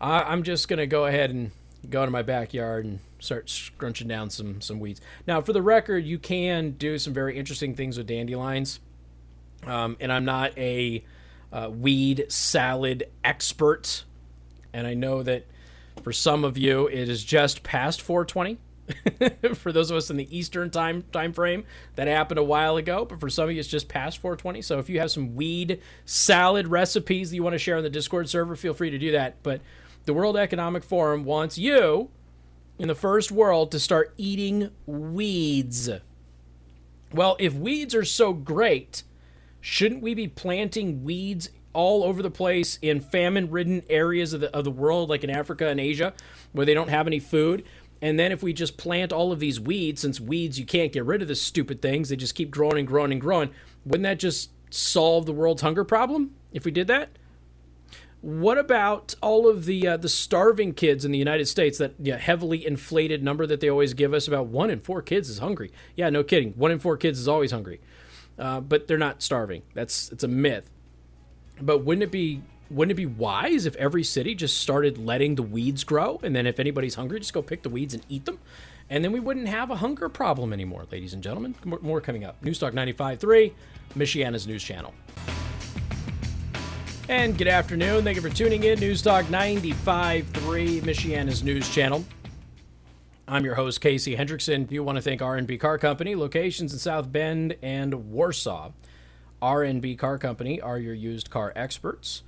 I'm 0.00 0.42
just 0.42 0.68
gonna 0.68 0.86
go 0.86 1.06
ahead 1.06 1.30
and 1.30 1.50
go 1.88 2.04
to 2.04 2.10
my 2.10 2.20
backyard 2.20 2.84
and 2.84 2.98
start 3.18 3.48
scrunching 3.48 4.08
down 4.08 4.30
some 4.30 4.60
some 4.60 4.78
weeds. 4.78 5.00
Now, 5.26 5.40
for 5.40 5.52
the 5.52 5.62
record, 5.62 6.04
you 6.04 6.18
can 6.18 6.72
do 6.72 6.98
some 6.98 7.14
very 7.14 7.38
interesting 7.38 7.74
things 7.74 7.96
with 7.96 8.06
dandelions. 8.06 8.80
Um, 9.66 9.96
and 9.98 10.12
I'm 10.12 10.24
not 10.24 10.56
a 10.58 11.04
uh, 11.52 11.70
weed 11.70 12.26
salad 12.28 13.04
expert, 13.22 14.04
and 14.74 14.86
I 14.86 14.92
know 14.92 15.22
that 15.22 15.46
for 16.02 16.12
some 16.12 16.44
of 16.44 16.58
you, 16.58 16.88
it 16.88 17.08
is 17.08 17.24
just 17.24 17.62
past 17.62 18.02
420. 18.02 18.58
for 19.54 19.72
those 19.72 19.90
of 19.90 19.96
us 19.96 20.10
in 20.10 20.18
the 20.18 20.36
Eastern 20.36 20.68
time 20.68 21.04
time 21.10 21.32
frame, 21.32 21.64
that 21.94 22.06
happened 22.06 22.38
a 22.38 22.44
while 22.44 22.76
ago. 22.76 23.06
But 23.06 23.20
for 23.20 23.30
some 23.30 23.44
of 23.44 23.52
you, 23.52 23.60
it's 23.60 23.68
just 23.68 23.88
past 23.88 24.18
420. 24.18 24.60
So 24.60 24.78
if 24.78 24.90
you 24.90 25.00
have 25.00 25.10
some 25.10 25.34
weed 25.34 25.80
salad 26.04 26.68
recipes 26.68 27.30
that 27.30 27.36
you 27.36 27.42
want 27.42 27.54
to 27.54 27.58
share 27.58 27.78
on 27.78 27.82
the 27.82 27.88
Discord 27.88 28.28
server, 28.28 28.56
feel 28.56 28.74
free 28.74 28.90
to 28.90 28.98
do 28.98 29.12
that. 29.12 29.42
But 29.42 29.62
the 30.04 30.12
World 30.12 30.36
Economic 30.36 30.84
Forum 30.84 31.24
wants 31.24 31.56
you 31.56 32.10
in 32.78 32.88
the 32.88 32.94
first 32.94 33.30
world 33.30 33.70
to 33.70 33.80
start 33.80 34.12
eating 34.18 34.70
weeds. 34.84 35.88
Well, 37.12 37.36
if 37.38 37.54
weeds 37.54 37.94
are 37.94 38.04
so 38.04 38.32
great, 38.32 39.04
shouldn't 39.60 40.02
we 40.02 40.14
be 40.14 40.26
planting 40.28 41.04
weeds 41.04 41.48
all 41.74 42.04
over 42.04 42.22
the 42.22 42.30
place 42.30 42.78
in 42.80 43.00
famine 43.00 43.50
ridden 43.50 43.82
areas 43.90 44.32
of 44.32 44.40
the, 44.40 44.56
of 44.56 44.64
the 44.64 44.70
world, 44.70 45.10
like 45.10 45.24
in 45.24 45.30
Africa 45.30 45.68
and 45.68 45.78
Asia, 45.78 46.14
where 46.52 46.64
they 46.64 46.74
don't 46.74 46.88
have 46.88 47.06
any 47.06 47.18
food. 47.18 47.64
And 48.00 48.18
then 48.18 48.32
if 48.32 48.42
we 48.42 48.52
just 48.52 48.76
plant 48.76 49.12
all 49.12 49.32
of 49.32 49.40
these 49.40 49.60
weeds, 49.60 50.02
since 50.02 50.20
weeds, 50.20 50.58
you 50.58 50.66
can't 50.66 50.92
get 50.92 51.04
rid 51.04 51.22
of 51.22 51.28
the 51.28 51.34
stupid 51.34 51.82
things, 51.82 52.08
they 52.08 52.16
just 52.16 52.34
keep 52.34 52.50
growing 52.50 52.78
and 52.78 52.86
growing 52.86 53.12
and 53.12 53.20
growing, 53.20 53.50
wouldn't 53.84 54.04
that 54.04 54.18
just 54.18 54.50
solve 54.70 55.26
the 55.26 55.32
world's 55.32 55.62
hunger 55.62 55.84
problem 55.84 56.34
if 56.52 56.64
we 56.64 56.70
did 56.70 56.86
that? 56.88 57.10
What 58.20 58.56
about 58.56 59.14
all 59.20 59.46
of 59.48 59.66
the 59.66 59.86
uh, 59.86 59.96
the 59.98 60.08
starving 60.08 60.72
kids 60.72 61.04
in 61.04 61.12
the 61.12 61.18
United 61.18 61.46
States? 61.46 61.76
That 61.76 61.92
yeah, 61.98 62.16
heavily 62.16 62.66
inflated 62.66 63.22
number 63.22 63.46
that 63.46 63.60
they 63.60 63.68
always 63.68 63.92
give 63.92 64.14
us 64.14 64.26
about 64.26 64.46
one 64.46 64.70
in 64.70 64.80
four 64.80 65.02
kids 65.02 65.28
is 65.28 65.40
hungry. 65.40 65.70
Yeah, 65.94 66.08
no 66.08 66.24
kidding. 66.24 66.52
One 66.52 66.70
in 66.70 66.78
four 66.78 66.96
kids 66.96 67.18
is 67.18 67.28
always 67.28 67.50
hungry, 67.50 67.82
uh, 68.38 68.60
but 68.60 68.88
they're 68.88 68.96
not 68.96 69.22
starving. 69.22 69.62
That's 69.74 70.10
it's 70.10 70.24
a 70.24 70.28
myth. 70.28 70.70
But 71.60 71.84
wouldn't 71.84 72.02
it 72.02 72.10
be 72.10 72.42
wouldn't 72.70 72.92
it 72.92 72.94
be 72.94 73.06
wise 73.06 73.66
if 73.66 73.76
every 73.76 74.02
city 74.02 74.34
just 74.34 74.58
started 74.58 74.98
letting 74.98 75.34
the 75.34 75.42
weeds 75.42 75.84
grow 75.84 76.18
and 76.22 76.34
then 76.34 76.46
if 76.46 76.58
anybody's 76.58 76.94
hungry 76.94 77.20
just 77.20 77.32
go 77.32 77.42
pick 77.42 77.62
the 77.62 77.68
weeds 77.68 77.92
and 77.92 78.02
eat 78.08 78.24
them 78.24 78.38
and 78.88 79.04
then 79.04 79.12
we 79.12 79.20
wouldn't 79.20 79.46
have 79.46 79.70
a 79.70 79.76
hunger 79.76 80.08
problem 80.08 80.50
anymore 80.50 80.86
ladies 80.90 81.12
and 81.12 81.22
gentlemen 81.22 81.54
more 81.82 82.00
coming 82.00 82.24
up 82.24 82.42
newstalk 82.42 82.72
95.3 82.72 83.52
michiana's 83.94 84.46
news 84.46 84.64
channel 84.64 84.94
And 87.08 87.36
good 87.36 87.48
afternoon. 87.48 88.02
Thank 88.02 88.16
you 88.16 88.22
for 88.22 88.30
tuning 88.30 88.64
in. 88.64 88.80
News 88.80 89.02
Talk 89.02 89.26
95.3, 89.26 90.24
Michiana's 90.80 91.42
news 91.42 91.68
channel. 91.68 92.02
I'm 93.28 93.44
your 93.44 93.56
host, 93.56 93.82
Casey 93.82 94.16
Hendrickson. 94.16 94.70
You 94.70 94.82
want 94.82 94.96
to 94.96 95.02
thank 95.02 95.20
R&B 95.20 95.58
Car 95.58 95.76
Company, 95.76 96.14
locations 96.14 96.72
in 96.72 96.78
South 96.78 97.12
Bend 97.12 97.56
and 97.60 98.10
Warsaw. 98.10 98.70
R&B 99.44 99.96
Car 99.96 100.16
Company 100.16 100.58
are 100.58 100.78
your 100.78 100.94
used 100.94 101.28
car 101.28 101.52
experts. 101.54 102.22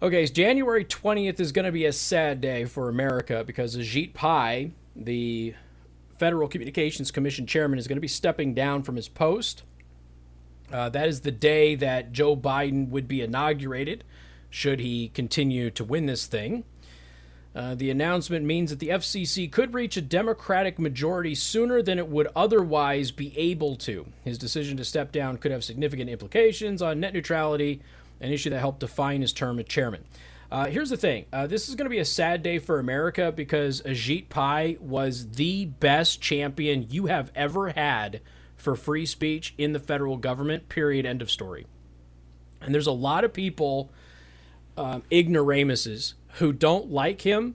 Okay, 0.00 0.24
so 0.24 0.32
January 0.32 0.84
20th 0.84 1.40
is 1.40 1.52
going 1.52 1.66
to 1.66 1.72
be 1.72 1.84
a 1.84 1.92
sad 1.92 2.40
day 2.40 2.64
for 2.64 2.88
America 2.88 3.44
because 3.46 3.76
Ajit 3.76 4.14
Pai, 4.14 4.72
the 4.94 5.54
Federal 6.18 6.48
Communications 6.48 7.10
Commission 7.10 7.46
chairman, 7.46 7.78
is 7.78 7.86
going 7.86 7.98
to 7.98 8.02
be 8.02 8.08
stepping 8.08 8.54
down 8.54 8.82
from 8.82 8.96
his 8.96 9.08
post. 9.08 9.62
Uh, 10.72 10.88
that 10.88 11.06
is 11.06 11.20
the 11.20 11.30
day 11.30 11.74
that 11.74 12.12
Joe 12.12 12.34
Biden 12.34 12.88
would 12.88 13.06
be 13.06 13.20
inaugurated, 13.20 14.02
should 14.48 14.80
he 14.80 15.08
continue 15.08 15.70
to 15.70 15.84
win 15.84 16.06
this 16.06 16.26
thing. 16.26 16.64
Uh, 17.56 17.74
the 17.74 17.90
announcement 17.90 18.44
means 18.44 18.68
that 18.68 18.80
the 18.80 18.90
FCC 18.90 19.50
could 19.50 19.72
reach 19.72 19.96
a 19.96 20.02
Democratic 20.02 20.78
majority 20.78 21.34
sooner 21.34 21.80
than 21.80 21.98
it 21.98 22.06
would 22.06 22.28
otherwise 22.36 23.10
be 23.10 23.36
able 23.38 23.76
to. 23.76 24.06
His 24.24 24.36
decision 24.36 24.76
to 24.76 24.84
step 24.84 25.10
down 25.10 25.38
could 25.38 25.50
have 25.52 25.64
significant 25.64 26.10
implications 26.10 26.82
on 26.82 27.00
net 27.00 27.14
neutrality, 27.14 27.80
an 28.20 28.30
issue 28.30 28.50
that 28.50 28.58
helped 28.58 28.80
define 28.80 29.22
his 29.22 29.32
term 29.32 29.58
as 29.58 29.64
chairman. 29.64 30.04
Uh, 30.50 30.66
here's 30.66 30.90
the 30.90 30.98
thing 30.98 31.24
uh, 31.32 31.46
this 31.46 31.66
is 31.66 31.74
going 31.74 31.86
to 31.86 31.90
be 31.90 31.98
a 31.98 32.04
sad 32.04 32.42
day 32.42 32.58
for 32.58 32.78
America 32.78 33.32
because 33.32 33.80
Ajit 33.82 34.28
Pai 34.28 34.76
was 34.78 35.30
the 35.30 35.64
best 35.64 36.20
champion 36.20 36.86
you 36.90 37.06
have 37.06 37.32
ever 37.34 37.70
had 37.70 38.20
for 38.54 38.76
free 38.76 39.06
speech 39.06 39.54
in 39.56 39.72
the 39.72 39.80
federal 39.80 40.18
government, 40.18 40.68
period, 40.68 41.06
end 41.06 41.22
of 41.22 41.30
story. 41.30 41.66
And 42.60 42.74
there's 42.74 42.86
a 42.86 42.92
lot 42.92 43.24
of 43.24 43.32
people, 43.32 43.90
um, 44.76 45.02
ignoramuses, 45.10 46.14
who 46.36 46.52
don't 46.52 46.90
like 46.90 47.22
him, 47.22 47.54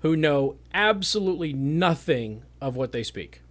who 0.00 0.16
know 0.16 0.56
absolutely 0.74 1.52
nothing 1.52 2.42
of 2.60 2.76
what 2.76 2.92
they 2.92 3.02
speak. 3.02 3.42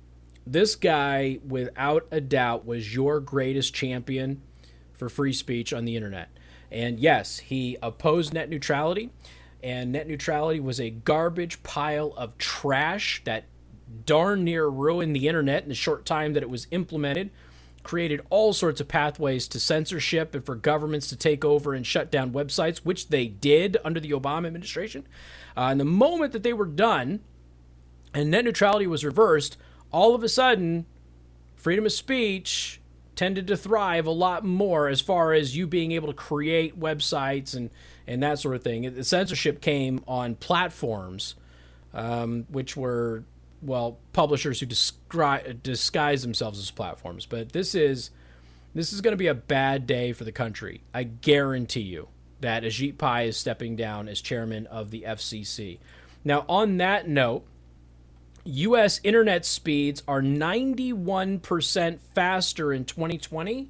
This 0.45 0.75
guy, 0.75 1.39
without 1.47 2.07
a 2.11 2.19
doubt, 2.19 2.65
was 2.65 2.93
your 2.93 3.19
greatest 3.19 3.73
champion 3.73 4.41
for 4.93 5.07
free 5.07 5.33
speech 5.33 5.71
on 5.71 5.85
the 5.85 5.95
internet. 5.95 6.29
And 6.71 6.99
yes, 6.99 7.39
he 7.39 7.77
opposed 7.81 8.33
net 8.33 8.49
neutrality, 8.49 9.11
and 9.63 9.91
net 9.91 10.07
neutrality 10.07 10.59
was 10.59 10.79
a 10.79 10.89
garbage 10.89 11.63
pile 11.63 12.13
of 12.17 12.37
trash 12.37 13.21
that 13.25 13.45
darn 14.05 14.43
near 14.43 14.67
ruined 14.67 15.15
the 15.15 15.27
internet 15.27 15.63
in 15.63 15.69
the 15.69 15.75
short 15.75 16.05
time 16.05 16.33
that 16.33 16.43
it 16.43 16.49
was 16.49 16.67
implemented, 16.71 17.29
created 17.83 18.21
all 18.29 18.53
sorts 18.53 18.79
of 18.79 18.87
pathways 18.87 19.47
to 19.47 19.59
censorship 19.59 20.35
and 20.35 20.45
for 20.45 20.55
governments 20.55 21.07
to 21.09 21.15
take 21.15 21.43
over 21.43 21.73
and 21.73 21.85
shut 21.85 22.11
down 22.11 22.31
websites, 22.31 22.79
which 22.79 23.09
they 23.09 23.27
did 23.27 23.77
under 23.83 23.99
the 23.99 24.11
Obama 24.11 24.47
administration. 24.47 25.07
Uh, 25.57 25.67
and 25.71 25.79
the 25.79 25.85
moment 25.85 26.33
that 26.33 26.43
they 26.43 26.53
were 26.53 26.65
done 26.65 27.19
and 28.13 28.31
net 28.31 28.45
neutrality 28.45 28.87
was 28.87 29.05
reversed, 29.05 29.57
all 29.91 30.15
of 30.15 30.23
a 30.23 30.29
sudden, 30.29 30.85
freedom 31.55 31.85
of 31.85 31.91
speech 31.91 32.79
tended 33.15 33.47
to 33.47 33.57
thrive 33.57 34.05
a 34.05 34.11
lot 34.11 34.43
more 34.43 34.87
as 34.87 35.01
far 35.01 35.33
as 35.33 35.55
you 35.55 35.67
being 35.67 35.91
able 35.91 36.07
to 36.07 36.13
create 36.13 36.79
websites 36.79 37.55
and, 37.55 37.69
and 38.07 38.23
that 38.23 38.39
sort 38.39 38.55
of 38.55 38.63
thing. 38.63 38.93
The 38.93 39.03
censorship 39.03 39.61
came 39.61 40.03
on 40.07 40.35
platforms, 40.35 41.35
um, 41.93 42.45
which 42.49 42.75
were 42.75 43.23
well 43.61 43.99
publishers 44.13 44.59
who 44.59 44.65
disguise 44.65 46.21
themselves 46.21 46.59
as 46.59 46.71
platforms. 46.71 47.25
But 47.25 47.51
this 47.51 47.75
is 47.75 48.11
this 48.73 48.93
is 48.93 49.01
going 49.01 49.13
to 49.13 49.17
be 49.17 49.27
a 49.27 49.33
bad 49.33 49.85
day 49.85 50.13
for 50.13 50.23
the 50.23 50.31
country. 50.31 50.81
I 50.93 51.03
guarantee 51.03 51.81
you 51.81 52.07
that 52.39 52.63
Ajit 52.63 52.97
Pai 52.97 53.27
is 53.27 53.37
stepping 53.37 53.75
down 53.75 54.07
as 54.07 54.21
chairman 54.21 54.65
of 54.67 54.91
the 54.91 55.03
FCC. 55.07 55.79
Now, 56.23 56.45
on 56.47 56.77
that 56.77 57.07
note, 57.07 57.45
U.S. 58.43 58.99
internet 59.03 59.45
speeds 59.45 60.03
are 60.07 60.21
91% 60.21 61.99
faster 62.15 62.73
in 62.73 62.85
2020 62.85 63.69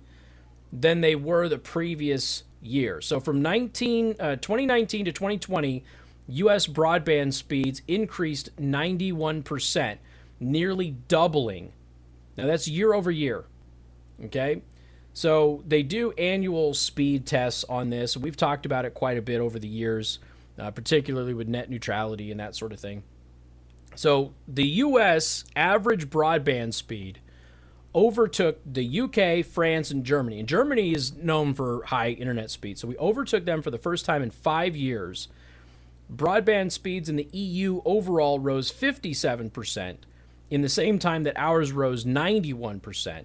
than 0.71 1.01
they 1.01 1.15
were 1.15 1.49
the 1.49 1.57
previous 1.57 2.43
year. 2.61 3.01
So 3.01 3.19
from 3.19 3.41
19, 3.41 4.15
uh, 4.19 4.35
2019 4.37 5.05
to 5.05 5.11
2020, 5.11 5.83
U.S. 6.31 6.67
broadband 6.67 7.33
speeds 7.33 7.81
increased 7.87 8.55
91%, 8.57 9.97
nearly 10.39 10.91
doubling. 11.07 11.73
Now, 12.37 12.47
that's 12.47 12.67
year 12.67 12.93
over 12.93 13.11
year. 13.11 13.45
Okay? 14.25 14.61
So 15.13 15.63
they 15.67 15.83
do 15.83 16.11
annual 16.13 16.73
speed 16.73 17.25
tests 17.25 17.65
on 17.67 17.89
this. 17.89 18.15
We've 18.15 18.37
talked 18.37 18.65
about 18.65 18.85
it 18.85 18.93
quite 18.93 19.17
a 19.17 19.21
bit 19.21 19.41
over 19.41 19.59
the 19.59 19.67
years, 19.67 20.19
uh, 20.57 20.71
particularly 20.71 21.33
with 21.33 21.47
net 21.47 21.69
neutrality 21.69 22.31
and 22.31 22.39
that 22.39 22.55
sort 22.55 22.71
of 22.71 22.79
thing. 22.79 23.03
So 23.95 24.33
the 24.47 24.65
U.S. 24.65 25.43
average 25.55 26.09
broadband 26.09 26.73
speed 26.73 27.19
overtook 27.93 28.59
the 28.65 29.01
UK, 29.01 29.45
France, 29.45 29.91
and 29.91 30.05
Germany. 30.05 30.39
And 30.39 30.47
Germany 30.47 30.93
is 30.93 31.13
known 31.17 31.53
for 31.53 31.83
high 31.85 32.11
internet 32.11 32.49
speed. 32.49 32.77
So 32.77 32.87
we 32.87 32.97
overtook 32.97 33.43
them 33.43 33.61
for 33.61 33.69
the 33.69 33.77
first 33.77 34.05
time 34.05 34.23
in 34.23 34.31
five 34.31 34.77
years 34.77 35.27
Broadband 36.13 36.71
speeds 36.71 37.07
in 37.07 37.15
the 37.15 37.29
EU 37.31 37.81
overall 37.85 38.39
rose 38.39 38.71
57% 38.71 39.97
in 40.49 40.61
the 40.61 40.69
same 40.69 40.99
time 40.99 41.23
that 41.23 41.37
ours 41.37 41.71
rose 41.71 42.03
91%. 42.03 43.23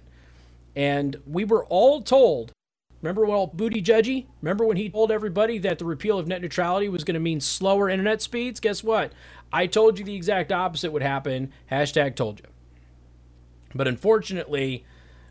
And 0.75 1.17
we 1.25 1.43
were 1.43 1.65
all 1.65 2.01
told, 2.01 2.53
remember 3.01 3.25
well 3.25 3.47
Buttigieg? 3.49 4.25
Remember 4.41 4.65
when 4.65 4.77
he 4.77 4.89
told 4.89 5.11
everybody 5.11 5.57
that 5.57 5.79
the 5.79 5.85
repeal 5.85 6.17
of 6.17 6.27
net 6.27 6.41
neutrality 6.41 6.87
was 6.87 7.03
going 7.03 7.15
to 7.15 7.19
mean 7.19 7.41
slower 7.41 7.89
internet 7.89 8.21
speeds? 8.21 8.59
Guess 8.61 8.83
what? 8.83 9.11
I 9.51 9.67
told 9.67 9.99
you 9.99 10.05
the 10.05 10.15
exact 10.15 10.51
opposite 10.51 10.91
would 10.91 11.01
happen. 11.01 11.51
Hashtag 11.69 12.15
told 12.15 12.39
you. 12.39 12.45
But 13.75 13.87
unfortunately, 13.87 14.85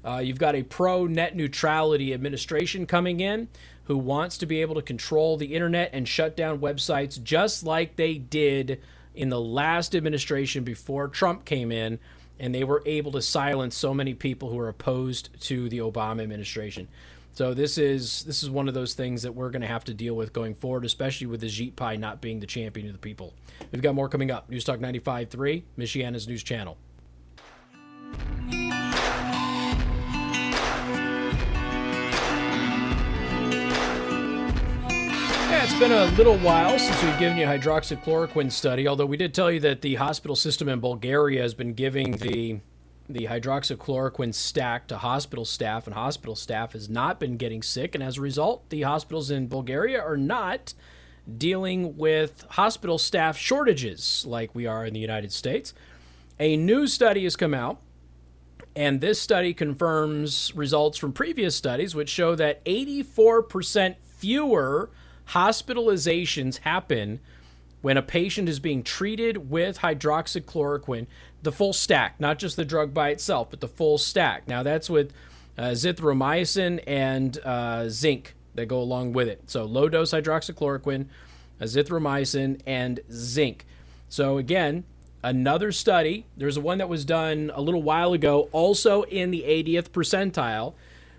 uh, 0.05 0.19
you've 0.19 0.38
got 0.38 0.55
a 0.55 0.62
pro 0.62 1.07
net 1.07 1.35
neutrality 1.35 2.12
administration 2.12 2.87
coming 2.87 3.21
in 3.21 3.49
who 3.87 3.96
wants 3.96 4.38
to 4.38 4.46
be 4.46 4.61
able 4.61 4.75
to 4.75 4.83
control 4.83 5.37
the 5.37 5.55
internet 5.55 5.90
and 5.92 6.07
shut 6.07 6.37
down 6.37 6.59
websites 6.59 7.22
just 7.22 7.64
like 7.64 7.96
they 7.96 8.14
did 8.14 8.81
in 9.14 9.31
the 9.31 9.40
last 9.40 9.94
administration 9.94 10.64
before 10.64 11.09
Trump 11.09 11.44
came 11.44 11.72
in 11.72 11.99
and 12.38 12.55
they 12.55 12.64
were 12.64 12.83
able 12.85 13.12
to 13.12 13.22
silence 13.22 13.77
so 13.77 13.94
many 13.94 14.12
people 14.12 14.51
who 14.51 14.59
are 14.59 14.68
opposed 14.68 15.31
to 15.40 15.68
the 15.68 15.79
Obama 15.79 16.22
administration. 16.22 16.87
So 17.35 17.53
this 17.53 17.77
is 17.77 18.25
this 18.25 18.42
is 18.42 18.49
one 18.49 18.66
of 18.66 18.75
those 18.75 18.94
things 18.94 19.22
that 19.22 19.35
we're 19.35 19.51
going 19.51 19.62
to 19.62 19.68
have 19.68 19.85
to 19.85 19.94
deal 19.94 20.14
with 20.14 20.33
going 20.33 20.55
forward, 20.55 20.85
especially 20.87 21.27
with 21.27 21.40
the 21.40 21.49
Ajit 21.49 21.77
Pai 21.77 21.96
not 21.96 22.20
being 22.20 22.40
the 22.40 22.46
champion 22.46 22.87
of 22.87 22.94
the 22.94 22.99
people. 22.99 23.35
We've 23.72 23.83
got 23.83 23.94
more 23.94 24.09
coming 24.09 24.31
up. 24.31 24.49
News 24.49 24.64
Talk 24.64 24.81
95.3, 24.81 25.62
Michiana's 25.79 26.27
news 26.27 26.42
channel. 26.42 26.79
It's 35.69 35.81
been 35.81 35.91
a 35.91 36.05
little 36.13 36.39
while 36.39 36.79
since 36.79 37.03
we've 37.03 37.19
given 37.19 37.37
you 37.37 37.45
a 37.45 37.49
hydroxychloroquine 37.49 38.53
study, 38.53 38.87
although 38.87 39.05
we 39.05 39.17
did 39.17 39.35
tell 39.35 39.51
you 39.51 39.59
that 39.59 39.81
the 39.81 39.97
hospital 39.97 40.37
system 40.37 40.69
in 40.69 40.79
Bulgaria 40.79 41.43
has 41.43 41.55
been 41.55 41.75
giving 41.75 42.13
the 42.19 42.61
the 43.09 43.27
hydroxychloroquine 43.27 44.33
stack 44.33 44.87
to 44.87 44.99
hospital 44.99 45.45
staff, 45.45 45.89
and 45.89 45.95
hospital 45.95 46.37
staff 46.37 46.73
has 46.73 46.89
not 46.89 47.19
been 47.19 47.37
getting 47.37 47.65
sick, 47.65 47.97
and 47.97 48.05
as 48.05 48.17
a 48.17 48.21
result, 48.21 48.71
the 48.71 48.83
hospitals 48.83 49.29
in 49.29 49.49
Bulgaria 49.49 50.01
are 50.01 50.17
not 50.17 50.73
dealing 51.37 51.97
with 51.97 52.45
hospital 52.51 52.97
staff 52.97 53.37
shortages 53.37 54.25
like 54.25 54.55
we 54.55 54.67
are 54.67 54.87
in 54.87 54.95
the 54.95 55.01
United 55.01 55.33
States. 55.33 55.75
A 56.39 56.57
new 56.57 56.87
study 56.87 57.25
has 57.25 57.35
come 57.35 57.55
out, 57.55 57.81
and 58.77 59.01
this 59.01 59.21
study 59.21 59.53
confirms 59.53 60.55
results 60.55 60.97
from 60.97 61.13
previous 61.13 61.57
studies, 61.57 61.93
which 61.93 62.09
show 62.09 62.37
that 62.37 62.65
84% 62.65 63.97
fewer 64.17 64.91
hospitalizations 65.31 66.59
happen 66.59 67.21
when 67.83 67.97
a 67.97 68.03
patient 68.03 68.49
is 68.49 68.59
being 68.59 68.83
treated 68.83 69.51
with 69.51 69.79
hydroxychloroquine, 69.79 71.07
the 71.43 71.53
full 71.53 71.73
stack, 71.73 72.19
not 72.19 72.39
just 72.39 72.57
the 72.57 72.65
drug 72.65 72.93
by 72.93 73.11
itself, 73.11 73.51
but 73.51 73.61
the 73.61 73.69
full 73.69 73.99
stack. 73.99 74.49
Now, 74.49 74.62
that's 74.62 74.91
with 74.91 75.12
uh, 75.57 75.71
zithromycin 75.71 76.83
and 76.87 77.39
uh, 77.45 77.89
zinc 77.89 78.35
that 78.55 78.67
go 78.67 78.81
along 78.81 79.12
with 79.12 79.29
it. 79.29 79.43
So, 79.47 79.65
low 79.65 79.89
dose 79.89 80.12
hydroxychloroquine, 80.12 81.07
azithromycin, 81.61 82.61
and 82.67 83.01
zinc. 83.12 83.67
So, 84.09 84.39
again, 84.39 84.85
another 85.23 85.73
study. 85.73 86.27
There's 86.37 86.57
a 86.57 86.61
one 86.61 86.79
that 86.79 86.89
was 86.89 87.05
done 87.05 87.51
a 87.55 87.61
little 87.61 87.83
while 87.83 88.12
ago, 88.12 88.49
also 88.53 89.03
in 89.03 89.31
the 89.31 89.43
80th 89.43 89.91
percentile, 89.91 90.75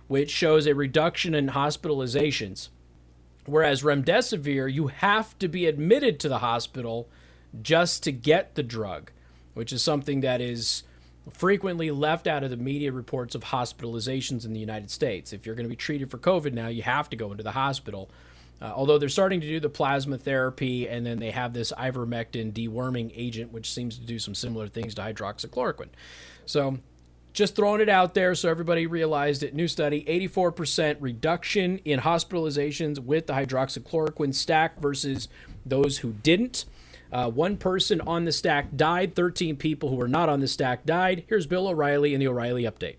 which 0.07 0.31
shows 0.31 0.65
a 0.65 0.73
reduction 0.73 1.35
in 1.35 1.49
hospitalizations. 1.49 2.69
Whereas 3.47 3.81
remdesivir, 3.81 4.71
you 4.71 4.87
have 4.87 5.37
to 5.39 5.47
be 5.47 5.65
admitted 5.65 6.19
to 6.19 6.29
the 6.29 6.39
hospital 6.39 7.07
just 7.61 8.03
to 8.03 8.11
get 8.11 8.55
the 8.55 8.63
drug, 8.63 9.11
which 9.53 9.71
is 9.71 9.81
something 9.81 10.19
that 10.19 10.41
is 10.41 10.83
frequently 11.31 11.89
left 11.89 12.27
out 12.27 12.43
of 12.43 12.49
the 12.49 12.57
media 12.57 12.91
reports 12.91 13.35
of 13.35 13.45
hospitalizations 13.45 14.45
in 14.45 14.51
the 14.51 14.59
United 14.59 14.91
States. 14.91 15.31
If 15.31 15.45
you're 15.45 15.55
going 15.55 15.65
to 15.65 15.69
be 15.69 15.77
treated 15.77 16.11
for 16.11 16.17
COVID 16.17 16.53
now, 16.53 16.67
you 16.67 16.83
have 16.83 17.09
to 17.09 17.15
go 17.15 17.31
into 17.31 17.43
the 17.43 17.51
hospital. 17.51 18.09
Uh, 18.61 18.73
although 18.75 18.97
they're 18.97 19.07
starting 19.07 19.39
to 19.39 19.47
do 19.47 19.59
the 19.59 19.69
plasma 19.69 20.17
therapy, 20.17 20.87
and 20.87 21.05
then 21.05 21.19
they 21.19 21.31
have 21.31 21.53
this 21.53 21.71
ivermectin 21.77 22.51
deworming 22.51 23.11
agent, 23.15 23.53
which 23.53 23.71
seems 23.71 23.97
to 23.97 24.05
do 24.05 24.19
some 24.19 24.35
similar 24.35 24.67
things 24.67 24.95
to 24.95 25.01
hydroxychloroquine. 25.01 25.89
So, 26.45 26.79
just 27.37 27.55
throwing 27.55 27.81
it 27.81 27.87
out 27.87 28.15
there 28.15 28.33
so 28.33 28.49
everybody 28.49 28.87
realized 28.87 29.43
it. 29.43 29.53
New 29.53 29.67
study 29.67 30.03
84% 30.05 30.97
reduction 30.99 31.77
in 31.85 31.99
hospitalizations 31.99 32.97
with 32.97 33.27
the 33.27 33.33
hydroxychloroquine 33.33 34.33
stack 34.33 34.79
versus 34.79 35.27
those 35.63 35.99
who 35.99 36.13
didn't. 36.13 36.65
Uh, 37.11 37.29
one 37.29 37.55
person 37.55 38.01
on 38.01 38.25
the 38.25 38.31
stack 38.31 38.75
died, 38.75 39.15
13 39.15 39.55
people 39.55 39.89
who 39.89 39.95
were 39.95 40.07
not 40.07 40.29
on 40.29 40.39
the 40.39 40.47
stack 40.47 40.83
died. 40.83 41.25
Here's 41.29 41.45
Bill 41.45 41.67
O'Reilly 41.67 42.15
in 42.15 42.19
the 42.19 42.27
O'Reilly 42.27 42.63
Update. 42.63 42.95